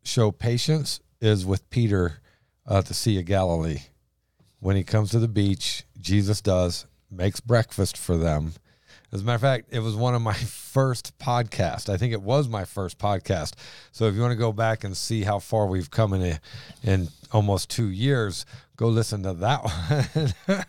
[0.04, 2.22] show patience is with Peter
[2.70, 3.84] uh, at the Sea of Galilee.
[4.60, 8.54] When he comes to the beach, Jesus does makes breakfast for them.
[9.12, 10.34] As a matter of fact, it was one of my
[10.74, 11.90] first podcasts.
[11.90, 13.54] I think it was my first podcast.
[13.92, 16.40] So if you want to go back and see how far we've come in a,
[16.84, 18.46] in almost two years,
[18.78, 19.64] go listen to that
[20.46, 20.64] one.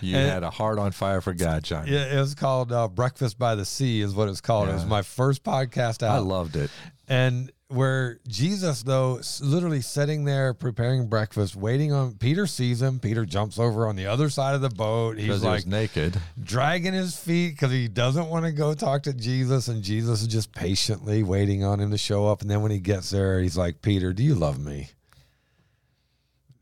[0.00, 2.88] you And- had a heart on fire for god john Yeah, it was called uh,
[2.88, 4.68] Breakfast by the Sea, is what it's called.
[4.68, 6.16] It was my first podcast out.
[6.16, 6.70] i loved it
[7.08, 12.98] and where Jesus, though, s- literally sitting there preparing breakfast, waiting on Peter sees him.
[13.00, 15.18] Peter jumps over on the other side of the boat.
[15.18, 19.12] He's he like naked dragging his feet because he doesn't want to go talk to
[19.12, 19.68] Jesus.
[19.68, 22.40] And Jesus is just patiently waiting on him to show up.
[22.40, 24.88] And then when he gets there, he's like, Peter, do you love me?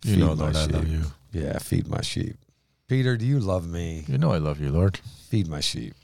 [0.05, 2.37] you Feed know lord i love you Yeah, feed my sheep.
[2.89, 4.05] Peter, do you love me?
[4.09, 4.99] you know i love you lord
[5.29, 5.95] feed my sheep.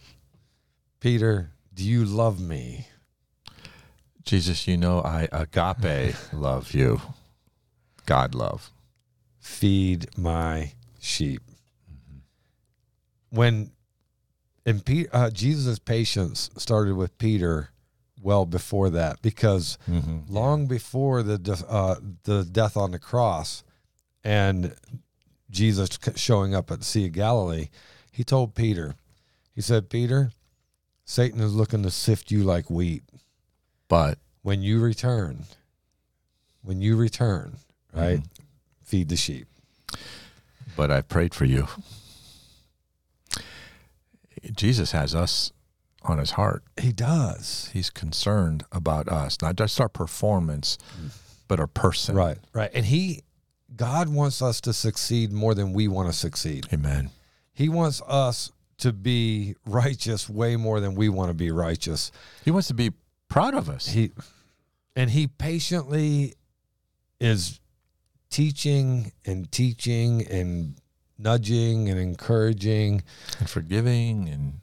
[1.01, 2.87] Peter, do you love me?
[4.29, 7.01] Jesus you know i agape love you
[8.07, 8.71] god love
[9.49, 11.41] Feed my sheep.
[13.31, 13.71] When
[14.67, 17.71] and uh, Jesus' patience started with Peter
[18.23, 20.19] well before that, because mm-hmm.
[20.29, 23.65] long before the de- uh, the death on the cross
[24.23, 24.75] and
[25.51, 27.69] Jesus showing up at the Sea of Galilee,
[28.13, 28.97] he told Peter,
[29.55, 30.31] he said, Peter,
[31.07, 33.03] Satan is looking to sift you like wheat.
[33.89, 35.45] But when you return,
[36.63, 37.57] when you return,
[37.95, 38.45] right, mm-hmm.
[38.83, 39.47] feed the sheep.
[40.77, 41.67] but i prayed for you
[44.55, 45.53] jesus has us
[46.03, 47.71] on his heart He does.
[47.73, 51.11] he's concerned about us not just our performance mm.
[51.49, 52.71] but our person Right, right.
[52.73, 53.25] And he,
[53.75, 56.67] God wants us to succeed more than we want to succeed.
[56.73, 57.11] amen
[57.53, 62.13] He wants us to be righteous way more than we want to be righteous.
[62.45, 62.93] he wants to be
[63.29, 64.13] proud of us He,
[64.97, 66.35] and he patiently
[67.21, 67.61] is
[68.31, 70.75] teaching and teaching and
[71.19, 73.03] nudging and encouraging
[73.39, 74.61] and forgiving and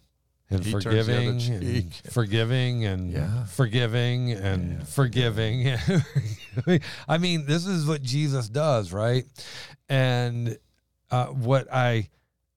[0.49, 3.45] and He turns the other forgiving and forgiving and Yeah.
[3.45, 4.83] forgiving and Yeah.
[4.85, 5.79] forgiving.
[7.07, 9.25] I mean, this is what Jesus does, right?
[9.89, 10.57] And
[11.09, 12.09] uh, what I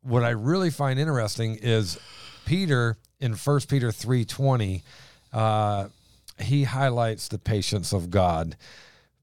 [0.02, 1.98] what I really find interesting is
[2.44, 4.82] Peter in First Peter three twenty.
[5.32, 5.88] Uh,
[6.40, 8.56] he highlights the patience of God,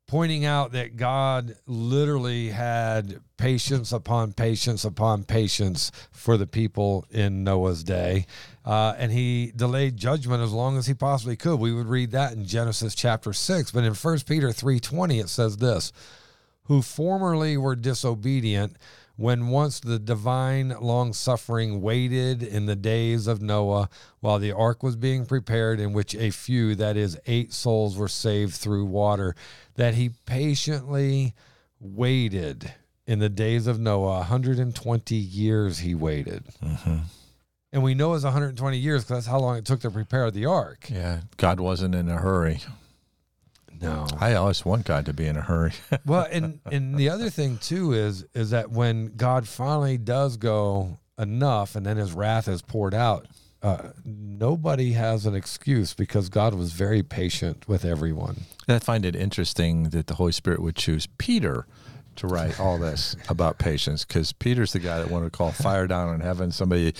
[0.07, 7.43] pointing out that God literally had patience upon patience upon patience for the people in
[7.43, 8.25] Noah's day.
[8.63, 11.59] Uh, and he delayed judgment as long as he possibly could.
[11.59, 13.71] We would read that in Genesis chapter 6.
[13.71, 15.91] But in 1 Peter 3.20, it says this,
[16.63, 18.77] who formerly were disobedient
[19.17, 24.83] when once the divine long suffering waited in the days of Noah while the ark
[24.83, 29.35] was being prepared, in which a few, that is, eight souls, were saved through water,
[29.75, 31.33] that he patiently
[31.79, 32.73] waited
[33.07, 34.17] in the days of Noah.
[34.17, 36.43] 120 years he waited.
[36.63, 36.97] Mm-hmm.
[37.71, 40.45] And we know it's 120 years because that's how long it took to prepare the
[40.45, 40.87] ark.
[40.89, 42.61] Yeah, God wasn't in a hurry.
[43.81, 44.07] No.
[44.19, 45.73] I always want God to be in a hurry.
[46.05, 50.99] well, and and the other thing too is is that when God finally does go
[51.17, 53.27] enough, and then His wrath is poured out,
[53.61, 58.41] uh, nobody has an excuse because God was very patient with everyone.
[58.67, 61.65] And I find it interesting that the Holy Spirit would choose Peter
[62.17, 65.87] to write all this about patience because Peter's the guy that wanted to call fire
[65.87, 66.51] down in heaven.
[66.51, 66.93] Somebody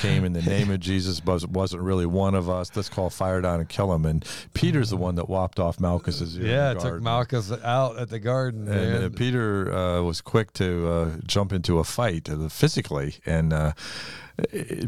[0.00, 2.70] came in the name of Jesus, but wasn't really one of us.
[2.74, 4.04] Let's call fire down and kill him.
[4.06, 6.46] And Peter's the one that whopped off Malchus's ear.
[6.46, 7.02] Yeah, the took.
[7.02, 8.68] Malchus out at the garden.
[8.68, 9.08] And uh.
[9.16, 13.72] Peter uh, was quick to uh, jump into a fight uh, physically, and uh,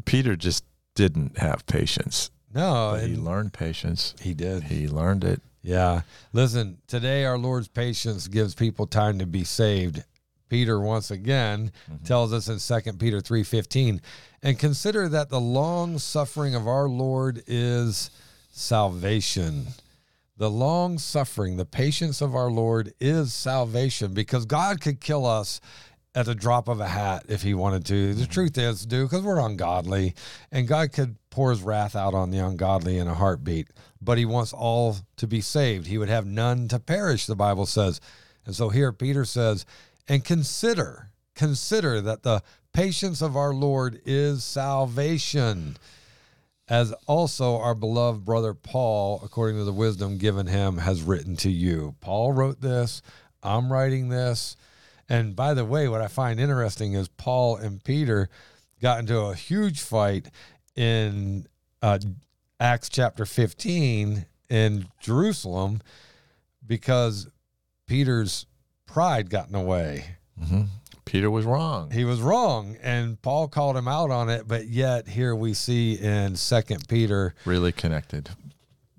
[0.05, 2.31] Peter just didn't have patience.
[2.55, 4.15] no, But he learned patience.
[4.21, 4.65] he did.
[4.65, 5.43] He learned it.
[5.67, 6.03] Yeah.
[6.33, 10.05] Listen, today our Lord's patience gives people time to be saved.
[10.49, 12.05] Peter once again mm-hmm.
[12.05, 14.01] tells us in 2 Peter 3:15,
[14.45, 18.11] and consider that the long suffering of our Lord is
[18.53, 19.67] salvation.
[20.37, 25.61] The long suffering, the patience of our Lord is salvation because God could kill us
[26.17, 28.15] at the drop of a hat if he wanted to.
[28.15, 28.33] The mm-hmm.
[28.33, 30.15] truth is, dude, because we're ungodly,
[30.51, 33.69] and God could pour his wrath out on the ungodly in a heartbeat,
[34.01, 35.87] but he wants all to be saved.
[35.87, 38.01] He would have none to perish, the Bible says.
[38.47, 39.67] And so here Peter says,
[40.09, 45.77] and consider, consider that the patience of our Lord is salvation
[46.69, 51.51] as also our beloved brother Paul, according to the wisdom given him, has written to
[51.51, 51.95] you.
[52.01, 53.03] Paul wrote this.
[53.43, 54.57] I'm writing this.
[55.09, 58.29] And by the way, what I find interesting is Paul and Peter
[58.83, 60.29] got into a huge fight
[60.75, 61.47] in
[61.83, 61.99] uh,
[62.59, 65.81] Acts chapter 15 in Jerusalem
[66.67, 67.29] because
[67.87, 68.47] Peter's
[68.87, 70.17] pride got in the way.
[70.43, 70.63] hmm
[71.05, 71.93] Peter was wrong.
[71.93, 74.49] He was wrong, and Paul called him out on it.
[74.49, 78.31] But yet, here we see in Second Peter really connected.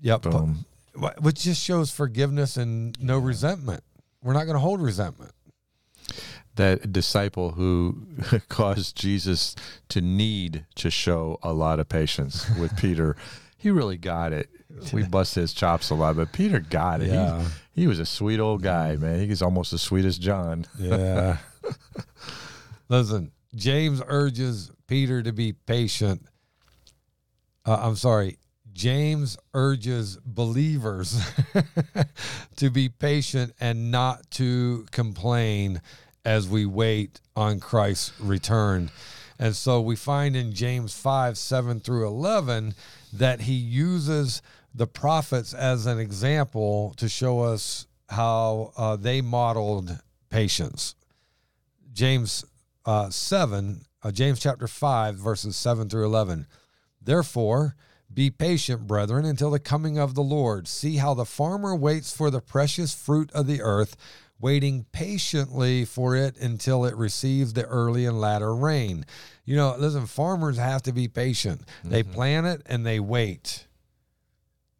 [0.00, 0.22] Yep.
[0.22, 0.64] Boom.
[0.98, 3.84] Wh- Which just shows forgiveness and no resentment.
[4.22, 5.32] We're not going to hold resentment.
[6.56, 8.02] That disciple who
[8.48, 9.54] caused Jesus
[9.90, 13.16] to need to show a lot of patience with Peter,
[13.56, 14.48] he really got it.
[14.92, 17.06] We bust his chops a lot, but Peter got it.
[17.06, 17.44] He- Yeah.
[17.74, 19.20] He, was a sweet old guy, man.
[19.20, 20.66] He was almost as sweet as John.
[20.80, 21.36] Yeah.
[22.88, 26.26] Listen, James urges Peter to be patient.
[27.64, 28.37] Uh, I'm sorry.
[28.78, 31.20] James urges believers
[32.56, 35.82] to be patient and not to complain
[36.24, 38.88] as we wait on Christ's return.
[39.36, 42.74] And so we find in James 5 7 through 11
[43.14, 49.98] that he uses the prophets as an example to show us how uh, they modeled
[50.30, 50.94] patience.
[51.92, 52.44] James
[52.86, 56.46] uh, 7, uh, James chapter 5, verses 7 through 11.
[57.02, 57.74] Therefore,
[58.12, 60.66] be patient, brethren, until the coming of the Lord.
[60.66, 63.96] See how the farmer waits for the precious fruit of the earth,
[64.40, 69.04] waiting patiently for it until it receives the early and latter rain.
[69.44, 71.62] You know, listen, farmers have to be patient.
[71.84, 72.12] They mm-hmm.
[72.12, 73.66] plant it and they wait.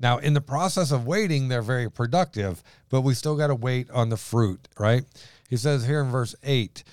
[0.01, 3.91] Now, in the process of waiting, they're very productive, but we still got to wait
[3.91, 5.05] on the fruit, right?
[5.49, 6.85] He says here in verse 8,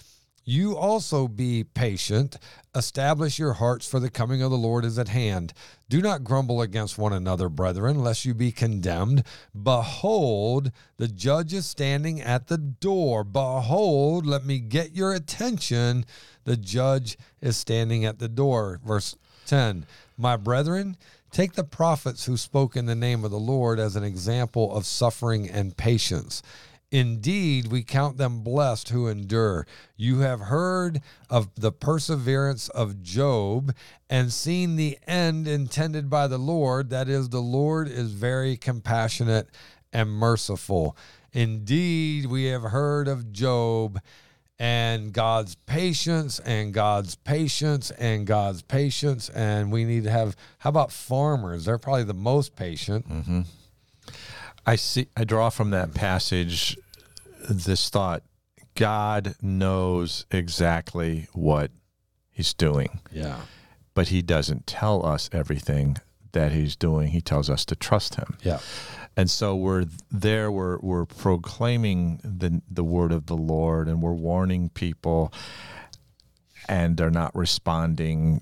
[0.45, 2.37] you also be patient,
[2.75, 5.53] establish your hearts, for the coming of the Lord is at hand.
[5.89, 9.23] Do not grumble against one another, brethren, lest you be condemned.
[9.59, 13.23] Behold, the judge is standing at the door.
[13.23, 16.05] Behold, let me get your attention.
[16.43, 18.79] The judge is standing at the door.
[18.85, 19.15] Verse
[19.47, 20.95] 10 My brethren,
[21.31, 24.85] take the prophets who spoke in the name of the Lord as an example of
[24.85, 26.43] suffering and patience.
[26.91, 29.67] Indeed, we count them blessed who endure.
[29.97, 33.73] You have heard of the perseverance of Job
[34.09, 36.91] and seen the end intended by the Lord.
[36.91, 39.49] That is, the Lord is very compassionate
[39.91, 40.95] and merciful.
[41.33, 43.99] Indeed, we have heard of Job
[44.57, 49.27] and God's patience and God's patience and God's patience.
[49.29, 51.65] And we need to have, how about farmers?
[51.65, 53.09] They're probably the most patient.
[53.09, 53.41] Mm-hmm.
[54.65, 55.07] I see.
[55.15, 56.77] I draw from that passage
[57.49, 58.23] this thought:
[58.75, 61.71] God knows exactly what
[62.31, 63.39] He's doing, Yeah.
[63.93, 65.97] but He doesn't tell us everything
[66.33, 67.09] that He's doing.
[67.09, 68.37] He tells us to trust Him.
[68.43, 68.59] Yeah.
[69.17, 74.11] And so we're there, we're, we're proclaiming the, the word of the Lord and we're
[74.11, 75.31] warning people
[76.67, 78.41] and they're not responding.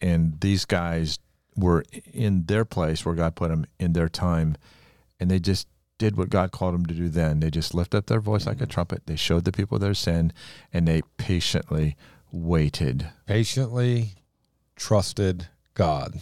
[0.00, 1.20] And these guys
[1.54, 4.56] were in their place where God put them in their time
[5.20, 5.68] and they just
[6.02, 7.38] did what God called them to do then.
[7.38, 8.70] They just lift up their voice like a mm-hmm.
[8.70, 9.06] trumpet.
[9.06, 10.32] They showed the people their sin
[10.72, 11.96] and they patiently
[12.32, 13.08] waited.
[13.24, 14.14] Patiently
[14.74, 16.20] trusted God.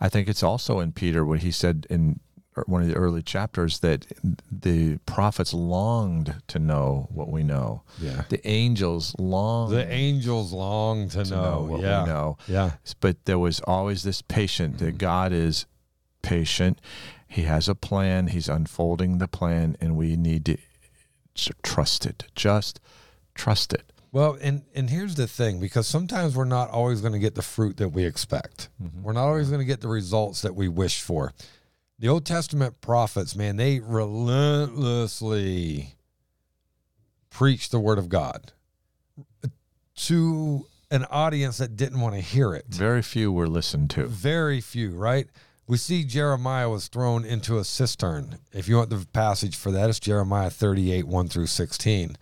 [0.00, 2.20] I think it's also in Peter what he said in
[2.56, 4.06] er, one of the early chapters that
[4.48, 7.82] the prophets longed to know what we know.
[8.00, 8.26] Yeah.
[8.28, 11.42] The angels longed The angels long to, to know.
[11.42, 12.04] know what yeah.
[12.04, 12.38] we know.
[12.46, 12.70] Yeah.
[13.00, 14.98] But there was always this patient that mm-hmm.
[14.98, 15.66] God is
[16.22, 16.80] patient.
[17.26, 18.28] He has a plan.
[18.28, 20.56] He's unfolding the plan, and we need to
[21.62, 22.24] trust it.
[22.34, 22.80] Just
[23.34, 23.92] trust it.
[24.12, 27.42] Well, and and here's the thing because sometimes we're not always going to get the
[27.42, 28.70] fruit that we expect.
[28.82, 29.02] Mm-hmm.
[29.02, 31.34] We're not always going to get the results that we wish for.
[31.98, 35.96] The Old Testament prophets, man, they relentlessly
[37.30, 38.52] preached the word of God
[39.44, 39.48] uh,
[39.96, 42.66] to an audience that didn't want to hear it.
[42.68, 44.06] Very few were listened to.
[44.06, 45.28] Very few, right?
[45.68, 48.38] We see Jeremiah was thrown into a cistern.
[48.52, 52.16] If you want the passage for that, it's Jeremiah 38, 1 through 16.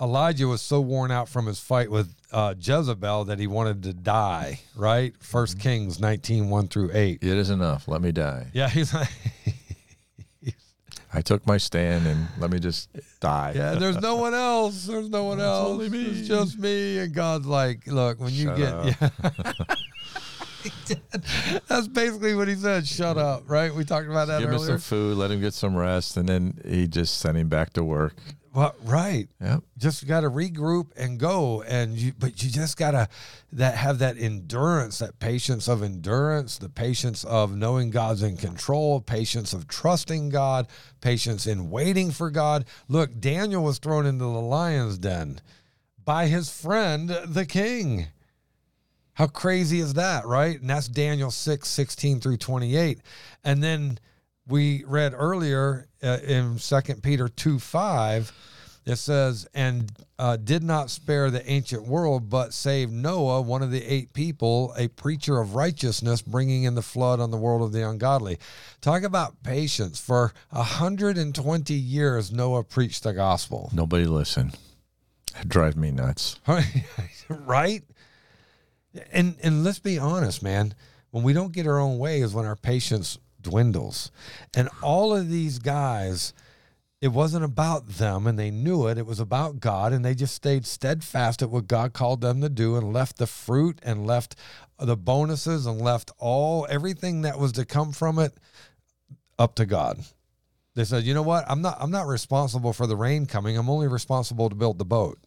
[0.00, 3.92] Elijah was so worn out from his fight with uh, Jezebel that he wanted to
[3.92, 5.12] die, right?
[5.20, 7.18] First Kings 19, 1 through 8.
[7.22, 7.86] It is enough.
[7.86, 8.46] Let me die.
[8.52, 9.08] Yeah, he's like,
[11.12, 12.88] I took my stand and let me just
[13.20, 13.52] die.
[13.54, 14.86] yeah, there's no one else.
[14.86, 15.68] There's no one else.
[15.68, 16.02] only me.
[16.04, 16.98] It's just me.
[16.98, 18.86] And God's like, look, when you Shut get, up.
[18.86, 19.10] yeah.
[19.32, 19.56] He did.
[21.68, 22.86] That's basically what he said.
[22.86, 23.74] Shut up, right?
[23.74, 24.68] We talked about that Give him earlier.
[24.72, 27.84] some food, let him get some rest, and then he just sent him back to
[27.84, 28.14] work.
[28.52, 29.28] Well, right.
[29.40, 29.62] Yep.
[29.78, 32.12] Just got to regroup and go, and you.
[32.18, 33.08] But you just gotta
[33.52, 39.00] that have that endurance, that patience of endurance, the patience of knowing God's in control,
[39.00, 40.66] patience of trusting God,
[41.00, 42.64] patience in waiting for God.
[42.88, 45.40] Look, Daniel was thrown into the lion's den
[46.04, 48.08] by his friend, the king.
[49.20, 50.58] How crazy is that, right?
[50.58, 53.00] And that's Daniel 6, 16 through 28.
[53.44, 53.98] And then
[54.48, 58.32] we read earlier uh, in 2 Peter 2, 5,
[58.86, 63.70] it says, and uh, did not spare the ancient world, but saved Noah, one of
[63.70, 67.72] the eight people, a preacher of righteousness, bringing in the flood on the world of
[67.72, 68.38] the ungodly.
[68.80, 70.00] Talk about patience.
[70.00, 73.68] For 120 years, Noah preached the gospel.
[73.74, 74.56] Nobody listened.
[75.46, 76.40] Drive me nuts.
[77.28, 77.82] right?
[79.12, 80.74] And and let's be honest, man.
[81.10, 84.10] When we don't get our own way is when our patience dwindles.
[84.54, 86.32] And all of these guys,
[87.00, 88.98] it wasn't about them and they knew it.
[88.98, 92.48] It was about God and they just stayed steadfast at what God called them to
[92.48, 94.36] do and left the fruit and left
[94.78, 98.34] the bonuses and left all everything that was to come from it
[99.38, 100.04] up to God.
[100.74, 101.44] They said, "You know what?
[101.48, 103.56] I'm not I'm not responsible for the rain coming.
[103.56, 105.18] I'm only responsible to build the boat."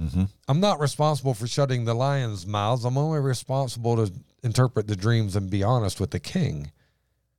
[0.00, 0.24] Mm-hmm.
[0.48, 2.84] I'm not responsible for shutting the lions' mouths.
[2.84, 6.70] I'm only responsible to interpret the dreams and be honest with the king.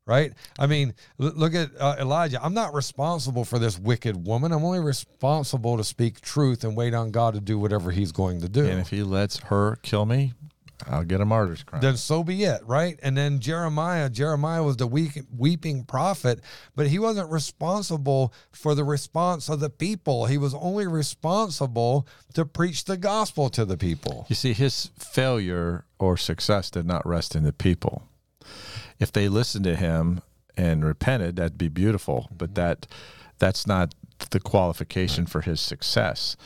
[0.06, 0.32] Right?
[0.58, 2.42] I mean, l- look at uh, Elijah.
[2.42, 4.54] I'm not responsible for this wicked woman.
[4.54, 8.40] I'm only responsible to speak truth and wait on God to do whatever he's going
[8.40, 8.66] to do.
[8.66, 10.32] And if he lets her kill me,
[10.86, 11.82] I'll get a martyr's crown.
[11.82, 13.00] then so be it, right?
[13.02, 16.40] And then Jeremiah, Jeremiah was the weak, weeping prophet,
[16.76, 20.28] but he wasn't responsible for the response of the people.
[20.28, 24.26] He was only responsible to preach the gospel to the people.
[24.30, 28.04] You see, his failure or success did not rest in the people.
[29.00, 30.22] If they listened to him
[30.56, 32.30] and repented, that'd be beautiful.
[32.36, 32.62] But mm-hmm.
[32.62, 32.88] that
[33.40, 33.94] that's not
[34.32, 36.38] the qualification for his success.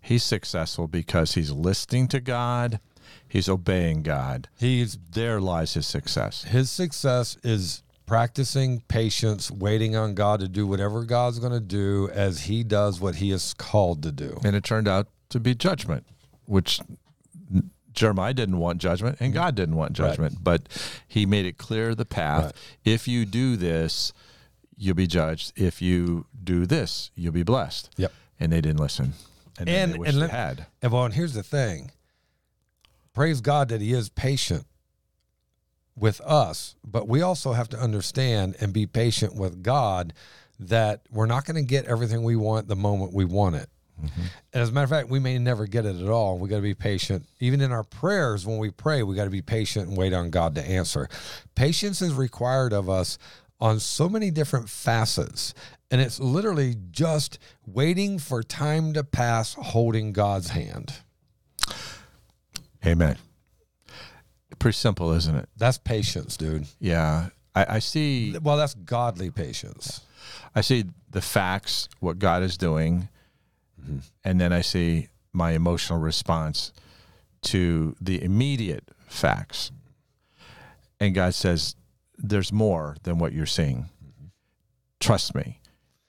[0.00, 2.80] He's successful because he's listening to God,
[3.28, 4.48] he's obeying God.
[4.58, 6.42] He's There lies his success.
[6.44, 12.08] his success is practicing patience, waiting on God to do whatever God's going to do
[12.12, 14.40] as he does what he is called to do.
[14.44, 16.06] And it turned out to be judgment,
[16.46, 16.80] which
[17.92, 20.08] Jeremiah didn't want judgment and God didn't want Right.
[20.10, 20.68] judgment, but
[21.06, 22.44] he made it clear the path.
[22.44, 22.54] Right.
[22.84, 24.12] If you do this,
[24.76, 25.52] you'll be judged.
[25.56, 27.90] If you do this, you'll be blessed.
[27.96, 28.12] Yep.
[28.38, 29.14] And they didn't listen.
[29.58, 30.66] And, And- they wish and they let- had.
[30.80, 31.90] And well, and here's the thing.
[33.18, 34.64] Praise God that He is patient
[35.96, 40.12] with us, but we also have to understand and be patient with God
[40.60, 43.68] that we're not going to get everything we want the moment we want it.
[44.52, 46.38] And as a matter of fact, we may never get it at all.
[46.38, 47.26] We got to be patient.
[47.40, 50.30] Even in our prayers, when we pray, we got to be patient and wait on
[50.30, 51.08] God to answer.
[51.56, 53.18] Patience is required of us
[53.58, 55.54] on so many different facets.
[55.90, 60.92] And it's literally just waiting for time to pass, holding God's hand.
[62.88, 63.16] Amen.
[64.58, 65.48] Pretty simple, isn't it?
[65.56, 66.66] That's patience, dude.
[66.80, 67.28] Yeah.
[67.54, 70.00] I, I see Well, that's godly patience.
[70.54, 73.08] I see the facts, what God is doing,
[73.80, 73.98] mm-hmm.
[74.24, 76.72] and then I see my emotional response
[77.42, 79.70] to the immediate facts.
[80.98, 81.76] And God says,
[82.16, 83.88] There's more than what you're seeing.
[84.04, 84.26] Mm-hmm.
[85.00, 85.60] Trust me.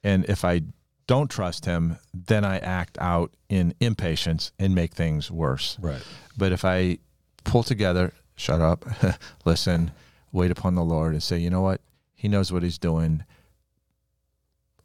[0.03, 0.61] And if I
[1.09, 5.75] don't trust him, then I act out in impatience and make things worse.
[5.81, 6.03] Right.
[6.37, 6.99] But if I
[7.43, 8.85] pull together, shut up,
[9.43, 9.89] listen,
[10.31, 11.81] wait upon the Lord, and say, you know what?
[12.13, 13.23] He knows what he's doing.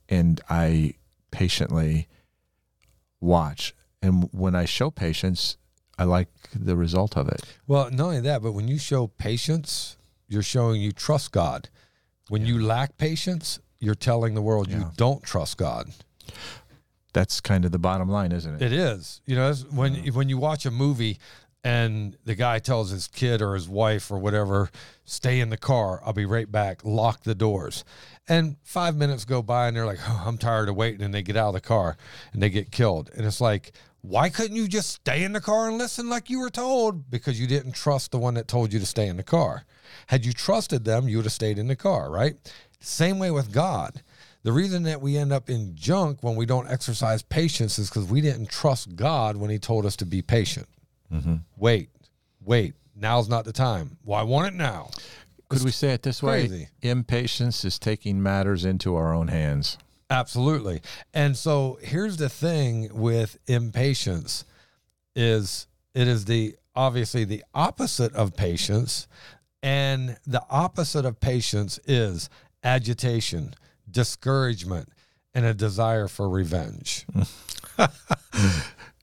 [0.08, 0.94] And I
[1.30, 2.08] patiently
[3.20, 3.74] watch.
[4.00, 5.58] And when I show patience,
[5.98, 7.42] I like the result of it.
[7.66, 11.68] Well, not only that, but when you show patience, you're showing you trust God.
[12.30, 15.90] When you lack patience, you're telling the world you don't trust God.
[17.12, 18.62] That's kind of the bottom line, isn't it?
[18.62, 19.20] It is.
[19.24, 21.18] You know, when when you watch a movie
[21.64, 24.70] and the guy tells his kid or his wife or whatever,
[25.06, 26.02] stay in the car.
[26.04, 26.84] I'll be right back.
[26.84, 27.84] Lock the doors.
[28.28, 31.02] And five minutes go by and they're like, oh, I'm tired of waiting.
[31.02, 31.96] And they get out of the car
[32.32, 33.10] and they get killed.
[33.16, 33.72] And it's like,
[34.02, 37.10] why couldn't you just stay in the car and listen like you were told?
[37.10, 39.64] Because you didn't trust the one that told you to stay in the car.
[40.08, 42.34] Had you trusted them, you would have stayed in the car, right?
[42.80, 44.02] Same way with God.
[44.44, 48.06] The reason that we end up in junk when we don't exercise patience is because
[48.06, 50.68] we didn't trust God when He told us to be patient.
[51.12, 51.36] Mm-hmm.
[51.56, 51.90] Wait,
[52.40, 52.74] wait.
[52.94, 53.96] Now's not the time.
[54.04, 54.90] Well, want it now.
[55.48, 56.46] Could we say it this way?
[56.46, 56.68] crazy.
[56.82, 59.78] Impatience is taking matters into our own hands.
[60.10, 60.80] Absolutely.
[61.12, 64.44] And so here's the thing with impatience
[65.16, 69.06] is it is the obviously the opposite of patience
[69.62, 72.28] and the opposite of patience is
[72.62, 73.54] agitation,
[73.94, 74.90] discouragement
[75.32, 77.06] and a desire for revenge.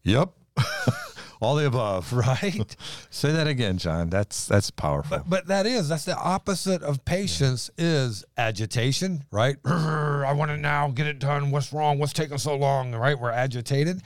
[0.03, 0.29] Yep.
[1.41, 2.11] All the above.
[2.21, 2.75] Right?
[3.09, 4.09] Say that again, John.
[4.09, 5.17] That's that's powerful.
[5.19, 9.57] But but that is that's the opposite of patience is agitation, right?
[9.65, 11.51] I want it now, get it done.
[11.51, 11.99] What's wrong?
[11.99, 12.93] What's taking so long?
[12.93, 13.19] Right?
[13.19, 14.01] We're agitated.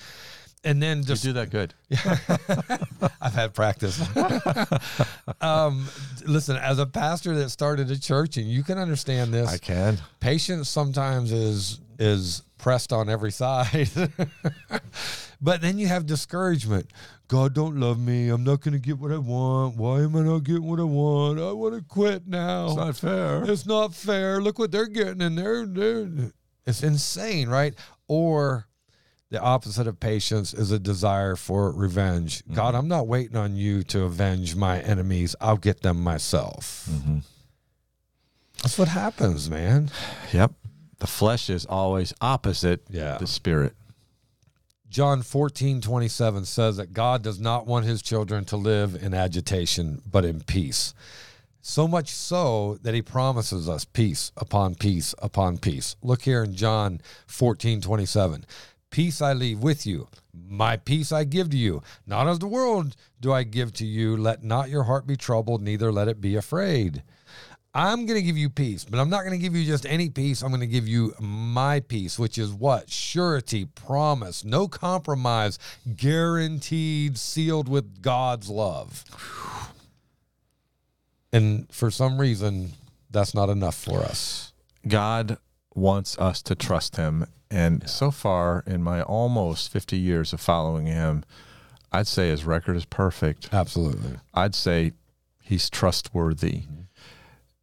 [0.65, 1.75] And then you just do that good.
[3.21, 4.01] I've had practice.
[5.41, 5.87] um,
[6.25, 9.99] listen, as a pastor that started a church, and you can understand this, I can.
[10.19, 13.89] patience sometimes is is pressed on every side.
[15.41, 16.89] but then you have discouragement.
[17.27, 18.29] God don't love me.
[18.29, 19.77] I'm not going to get what I want.
[19.77, 21.39] Why am I not getting what I want?
[21.39, 22.67] I want to quit now.
[22.67, 23.43] It's not fair.
[23.43, 24.41] It's not fair.
[24.41, 26.31] Look what they're getting, and they're, they're
[26.65, 27.75] it's insane, right?
[28.07, 28.67] Or
[29.31, 32.39] the opposite of patience is a desire for revenge.
[32.43, 32.53] Mm-hmm.
[32.53, 35.35] God, I'm not waiting on you to avenge my enemies.
[35.41, 36.87] I'll get them myself.
[36.91, 37.17] Mm-hmm.
[38.61, 39.91] That's what happens, man.
[40.33, 40.51] Yep.
[40.99, 43.17] The flesh is always opposite Yeah.
[43.17, 43.73] the spirit.
[44.89, 50.01] John 14, 27 says that God does not want his children to live in agitation,
[50.09, 50.93] but in peace.
[51.61, 55.95] So much so that he promises us peace upon peace upon peace.
[56.01, 58.45] Look here in John 14, 27.
[58.95, 60.07] Peace I leave with you.
[60.47, 61.83] My peace I give to you.
[62.07, 64.15] Not as the world do I give to you.
[64.15, 67.03] Let not your heart be troubled, neither let it be afraid.
[67.73, 70.09] I'm going to give you peace, but I'm not going to give you just any
[70.09, 70.41] peace.
[70.41, 72.89] I'm going to give you my peace, which is what?
[72.89, 75.59] Surety, promise, no compromise,
[75.97, 79.03] guaranteed, sealed with God's love.
[81.33, 82.71] And for some reason,
[83.11, 84.53] that's not enough for us.
[84.87, 85.37] God
[85.75, 87.27] wants us to trust him.
[87.51, 91.23] And so far in my almost 50 years of following him,
[91.91, 93.49] I'd say his record is perfect.
[93.53, 94.17] Absolutely.
[94.33, 94.93] I'd say
[95.41, 96.63] he's trustworthy.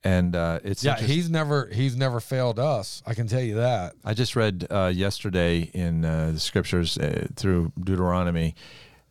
[0.05, 3.03] And uh, it's Yeah, he's never he's never failed us.
[3.07, 3.95] I can tell you that.
[4.05, 8.57] I just read uh, yesterday in uh, the scriptures uh, through Deuteronomy.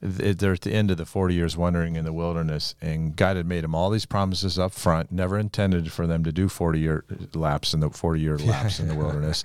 [0.01, 3.37] Th- They're at the end of the 40 years wandering in the wilderness, and God
[3.37, 6.79] had made them all these promises up front, never intended for them to do 40
[6.79, 9.43] year lapse in the 40 year lapse in the wilderness.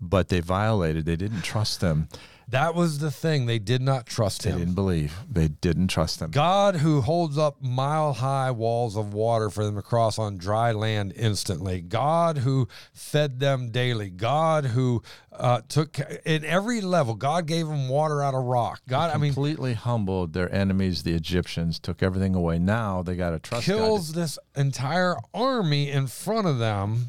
[0.00, 2.08] But they violated, they didn't trust them.
[2.48, 3.46] That was the thing.
[3.46, 4.52] They did not trust him.
[4.52, 4.58] They him.
[4.60, 5.16] didn't believe.
[5.28, 6.30] They didn't trust them.
[6.30, 10.70] God who holds up mile high walls of water for them to cross on dry
[10.70, 11.80] land instantly.
[11.80, 14.10] God who fed them daily.
[14.10, 17.14] God who uh, took in every level.
[17.14, 18.80] God gave them water out of rock.
[18.88, 22.60] God, I mean, completely humbled their enemies, the Egyptians, took everything away.
[22.60, 23.76] Now they got to trust God.
[23.76, 27.08] kills this entire army in front of them,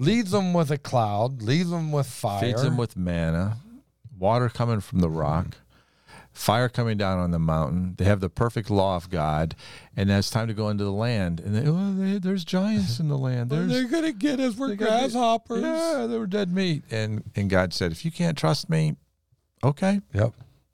[0.00, 2.40] leads them with a cloud, leads them with fire.
[2.40, 3.58] feeds them with manna,
[4.18, 5.56] water coming from the rock,
[6.32, 7.94] fire coming down on the mountain.
[7.98, 9.54] They have the perfect law of God,
[9.96, 11.40] and now it's time to go into the land.
[11.40, 13.50] And they, oh, they, there's giants in the land.
[13.50, 14.56] There's They're gonna get us.
[14.56, 15.62] We're grasshoppers.
[15.62, 16.82] Yeah, they were dead meat.
[16.90, 18.96] And and God said, if you can't trust me,
[19.64, 20.32] okay, Yep.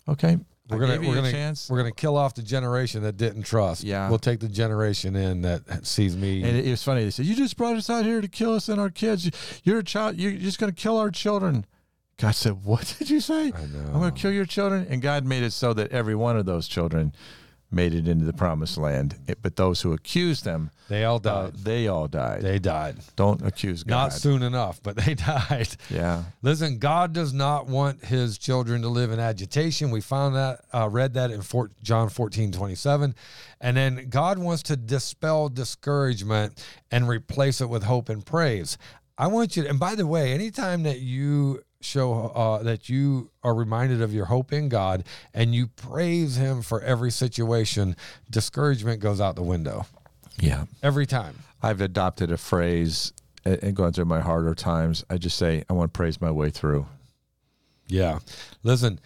[0.08, 0.38] okay,
[0.68, 1.70] We're gonna you we're a gonna chance.
[1.70, 3.84] we're gonna kill off the generation that didn't trust.
[3.84, 4.08] Yeah.
[4.10, 6.42] we'll take the generation in that sees me.
[6.42, 7.04] And it, it was funny.
[7.04, 9.30] They said, "You just brought us out here to kill us and our kids.
[9.64, 10.16] You're a child.
[10.18, 11.64] You're just going to kill our children."
[12.18, 13.46] God said, "What did you say?
[13.54, 13.80] I know.
[13.92, 16.46] I'm going to kill your children." And God made it so that every one of
[16.46, 17.12] those children
[17.70, 19.16] made it into the promised land.
[19.26, 21.54] It- but those who accused them, they all uh, died.
[21.56, 22.42] they all died.
[22.42, 22.98] they died.
[23.16, 23.90] Don't accuse God.
[23.96, 25.68] Not soon enough, but they died.
[25.90, 26.22] Yeah.
[26.40, 29.90] Listen, God does not want his children to live in agitation.
[29.90, 33.12] We found that, uh, read that in Fort, John 14, 27.
[33.60, 38.78] And then God wants to dispel discouragement and replace it with hope and praise.
[39.18, 43.30] I want you to, and by the way, anytime that you show uh, that you
[43.42, 47.96] are reminded of your hope in God and you praise him for every situation,
[48.30, 49.86] discouragement goes out the window
[50.40, 50.64] Yeah.
[50.82, 51.36] every time.
[51.62, 53.12] I've adopted a phrase
[53.44, 55.04] and going through my harder times.
[55.10, 56.86] I just say, I want to praise my way through.
[57.86, 58.18] Yeah.
[58.62, 58.98] Listen,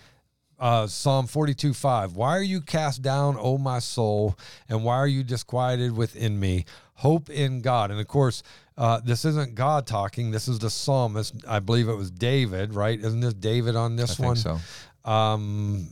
[0.61, 2.15] uh, Psalm 42 5.
[2.15, 4.37] Why are you cast down, O my soul?
[4.69, 6.65] And why are you disquieted within me?
[6.95, 7.91] Hope in God.
[7.91, 8.43] And of course,
[8.79, 10.31] uh, this isn't God talking.
[10.31, 11.35] This is the psalmist.
[11.47, 12.99] I believe it was David, right?
[12.99, 14.37] Isn't this David on I this think one?
[14.37, 14.59] so.
[15.11, 15.89] Um,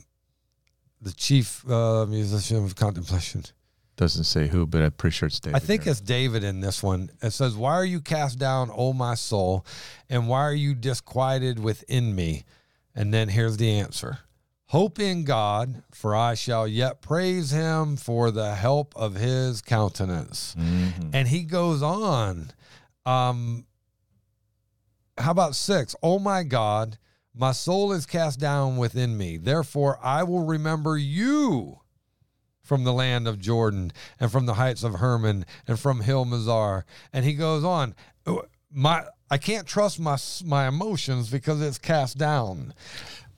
[1.01, 3.43] the chief uh, musician of contemplation.
[3.97, 5.55] Doesn't say who, but I'm pretty sure it's David.
[5.55, 5.91] I think here.
[5.91, 7.09] it's David in this one.
[7.21, 9.65] It says, Why are you cast down, O my soul?
[10.09, 12.45] And why are you disquieted within me?
[12.95, 14.19] And then here's the answer
[14.67, 20.55] Hope in God, for I shall yet praise him for the help of his countenance.
[20.59, 21.09] Mhm.
[21.13, 22.51] And he goes on.
[23.07, 23.65] Um,
[25.17, 25.95] how about six?
[26.03, 26.97] Oh my God,
[27.33, 29.37] my soul is cast down within me.
[29.37, 31.79] Therefore, I will remember you
[32.61, 36.83] from the land of Jordan and from the heights of Hermon and from Hill Mazar.
[37.13, 37.95] And he goes on.
[38.69, 42.73] My I can't trust my my emotions because it's cast down.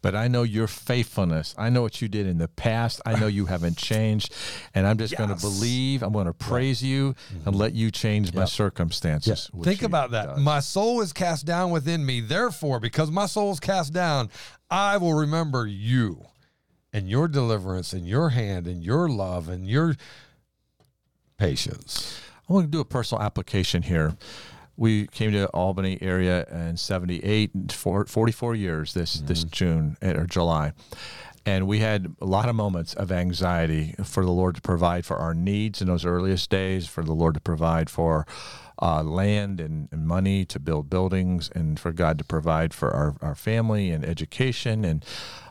[0.01, 1.53] But I know your faithfulness.
[1.57, 3.01] I know what you did in the past.
[3.05, 4.33] I know you haven't changed.
[4.73, 7.47] And I'm just going to believe, I'm going to praise you mm-hmm.
[7.47, 9.49] and let you change my circumstances.
[9.63, 10.25] Think about that.
[10.27, 10.39] does.
[10.39, 12.21] My soul is cast down within me.
[12.21, 14.29] Therefore, because my soul is cast down,
[14.69, 16.25] I will remember you
[16.93, 19.95] and your deliverance and your hand and your love and your
[21.37, 22.19] patience.
[22.49, 24.17] I want to do a personal application here.
[24.79, 30.13] We came to Albany area in 78 and for 44 years this this June eh,
[30.13, 30.71] or July.
[31.45, 35.17] And we had a lot of moments of anxiety for the Lord to provide for
[35.17, 38.25] our needs in those earliest days, for the Lord to provide for
[38.81, 43.15] uh, land and, and money to build buildings, and for God to provide for our,
[43.21, 45.03] our family and education and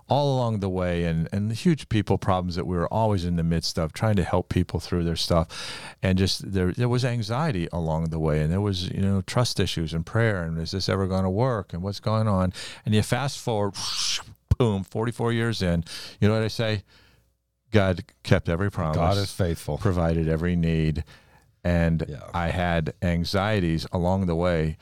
[0.08, 3.36] all along the way and, and the huge people problems that we were always in
[3.36, 5.46] the midst of trying to help people through their stuff.
[6.02, 9.60] And just there there was anxiety along the way and there was you know trust
[9.60, 12.52] issues and prayer and is this ever going to work and what's going on?
[12.86, 13.74] And you fast forward
[14.58, 15.84] boom 44 years in
[16.20, 16.82] you know what i say?
[17.70, 18.96] God kept every promise.
[18.96, 19.76] God is faithful.
[19.78, 21.04] provided every need.
[21.62, 22.20] And Yeah.
[22.32, 24.78] i had anxieties along the way.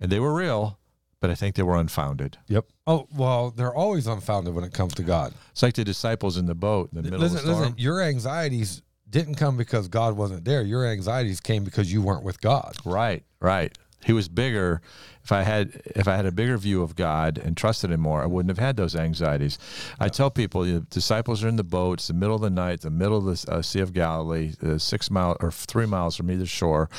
[0.00, 0.78] And they were real
[1.22, 2.66] but i think they were unfounded Yep.
[2.86, 5.32] Oh, well, they're always unfounded when it comes to God.
[5.52, 7.60] It's like the disciples in the boat in the middle Listen, of the storm.
[7.62, 10.62] listen, your anxieties didn't come because God wasn't there.
[10.62, 12.74] Your anxieties came because you weren't with God.
[12.84, 13.76] Right, right.
[14.04, 14.80] He was bigger.
[15.24, 18.22] If I had if I had a bigger view of God and trusted him more,
[18.22, 19.56] I wouldn't have had those anxieties.
[20.00, 22.00] I tell people, the disciples are in the boat.
[22.00, 24.78] It's the middle of the night, the middle of the uh, Sea of Galilee, uh,
[24.78, 26.90] six miles or three miles from either shore.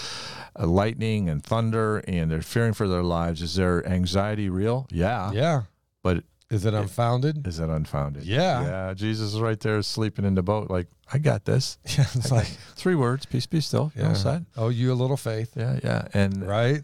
[0.58, 3.41] Uh, lightning and thunder, and they're fearing for their lives.
[3.41, 4.88] Is their anxiety real?
[4.91, 5.64] Yeah, Yeah.
[6.04, 7.45] but Is it unfounded?
[7.47, 8.24] is it unfounded?
[8.24, 8.62] Yeah.
[8.64, 8.93] yeah.
[8.93, 11.78] Jesus is right there sleeping in the boat, like I got this.
[11.97, 12.06] Yeah.
[12.14, 13.91] It's like, Three words: peace, be still.
[13.97, 14.39] Yeah.
[14.56, 16.82] Oh, you a little faith, Yeah, yeah, and right?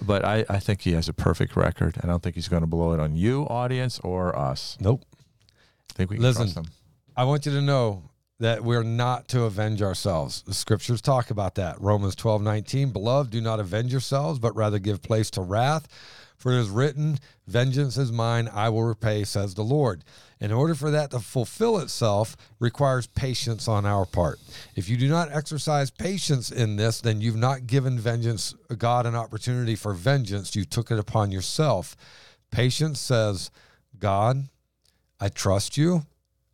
[0.00, 1.96] But I, I think he has a perfect record.
[2.02, 4.76] I don't think he's going to blow it on you, audience, or us.
[4.80, 5.04] Nope.
[5.90, 6.44] I think we can Listen.
[6.44, 6.66] trust him.
[7.16, 10.42] I want you to know that we're not to avenge ourselves.
[10.42, 11.80] The scriptures talk about that.
[11.80, 12.90] Romans 12, 19.
[12.90, 15.86] Beloved, do not avenge yourselves, but rather give place to wrath.
[16.36, 20.04] For it is written, Vengeance is mine, I will repay, says the Lord.
[20.40, 24.38] In order for that to fulfill itself, requires patience on our part.
[24.74, 29.06] If you do not exercise patience in this, then you've not given vengeance uh, God
[29.06, 30.56] an opportunity for vengeance.
[30.56, 31.96] You took it upon yourself.
[32.50, 33.50] Patience says,
[33.98, 34.48] God,
[35.20, 36.06] I trust you.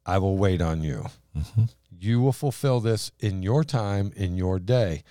[0.06, 1.06] I will wait on you.
[1.36, 1.64] Mm-hmm.
[1.98, 5.02] You will fulfill this in your time, in your day.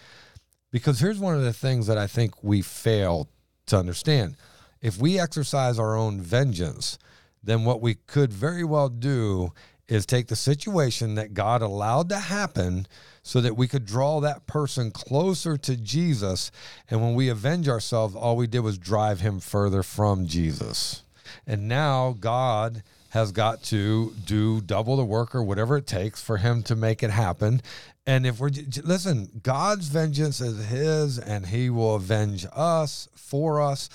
[0.72, 3.28] Because here's one of the things that I think we fail
[3.68, 4.36] to understand.
[4.82, 6.98] If we exercise our own vengeance,
[7.44, 9.54] then what we could very well do
[9.88, 12.88] is take the situation that God allowed to happen
[13.24, 16.52] so that we could draw that person closer to Jesus.
[16.90, 21.04] And when we avenge ourselves, all we did was drive him further from Jesus.
[21.48, 26.38] And now God has got to do double the work or whatever it takes for
[26.38, 27.62] him to make it happen.
[28.06, 28.52] And if we're
[28.84, 33.90] listen, God's vengeance is his and he will avenge us for us.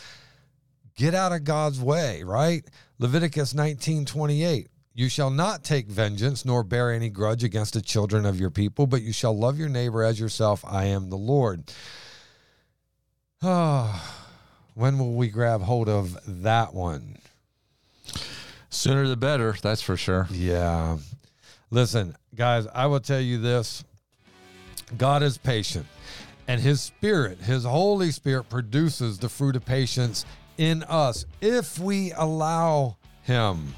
[0.97, 2.65] Get out of God's way, right?
[2.99, 4.69] Leviticus 19 28.
[4.97, 8.87] You shall not take vengeance nor bear any grudge against the children of your people,
[8.87, 10.65] but you shall love your neighbor as yourself.
[10.65, 11.73] I am the Lord.
[13.43, 14.17] Oh,
[14.75, 17.19] when will we grab hold of that one?
[18.71, 20.29] Sooner the better, that's for sure.
[20.31, 20.99] Yeah.
[21.71, 23.83] Listen, guys, I will tell you this
[24.97, 25.87] God is patient,
[26.47, 30.25] and His Spirit, His Holy Spirit, produces the fruit of patience
[30.59, 33.75] in us if we allow Him.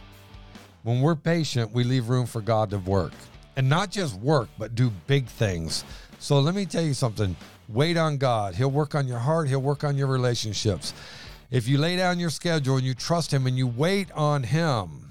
[0.82, 3.12] When we're patient, we leave room for God to work.
[3.56, 5.84] And not just work, but do big things.
[6.18, 7.36] So let me tell you something
[7.68, 8.54] wait on God.
[8.54, 10.94] He'll work on your heart, He'll work on your relationships.
[11.50, 15.10] If you lay down your schedule and you trust Him and you wait on Him,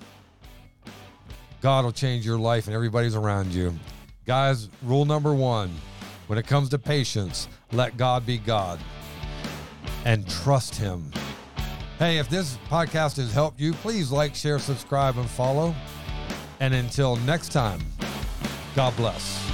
[1.62, 3.74] God will change your life and everybody's around you.
[4.26, 5.74] Guys, rule number one
[6.28, 8.80] when it comes to patience, let God be God
[10.06, 11.12] and trust Him.
[11.98, 15.74] Hey, if this podcast has helped you, please like, share, subscribe, and follow.
[16.60, 17.80] And until next time,
[18.76, 19.45] God bless.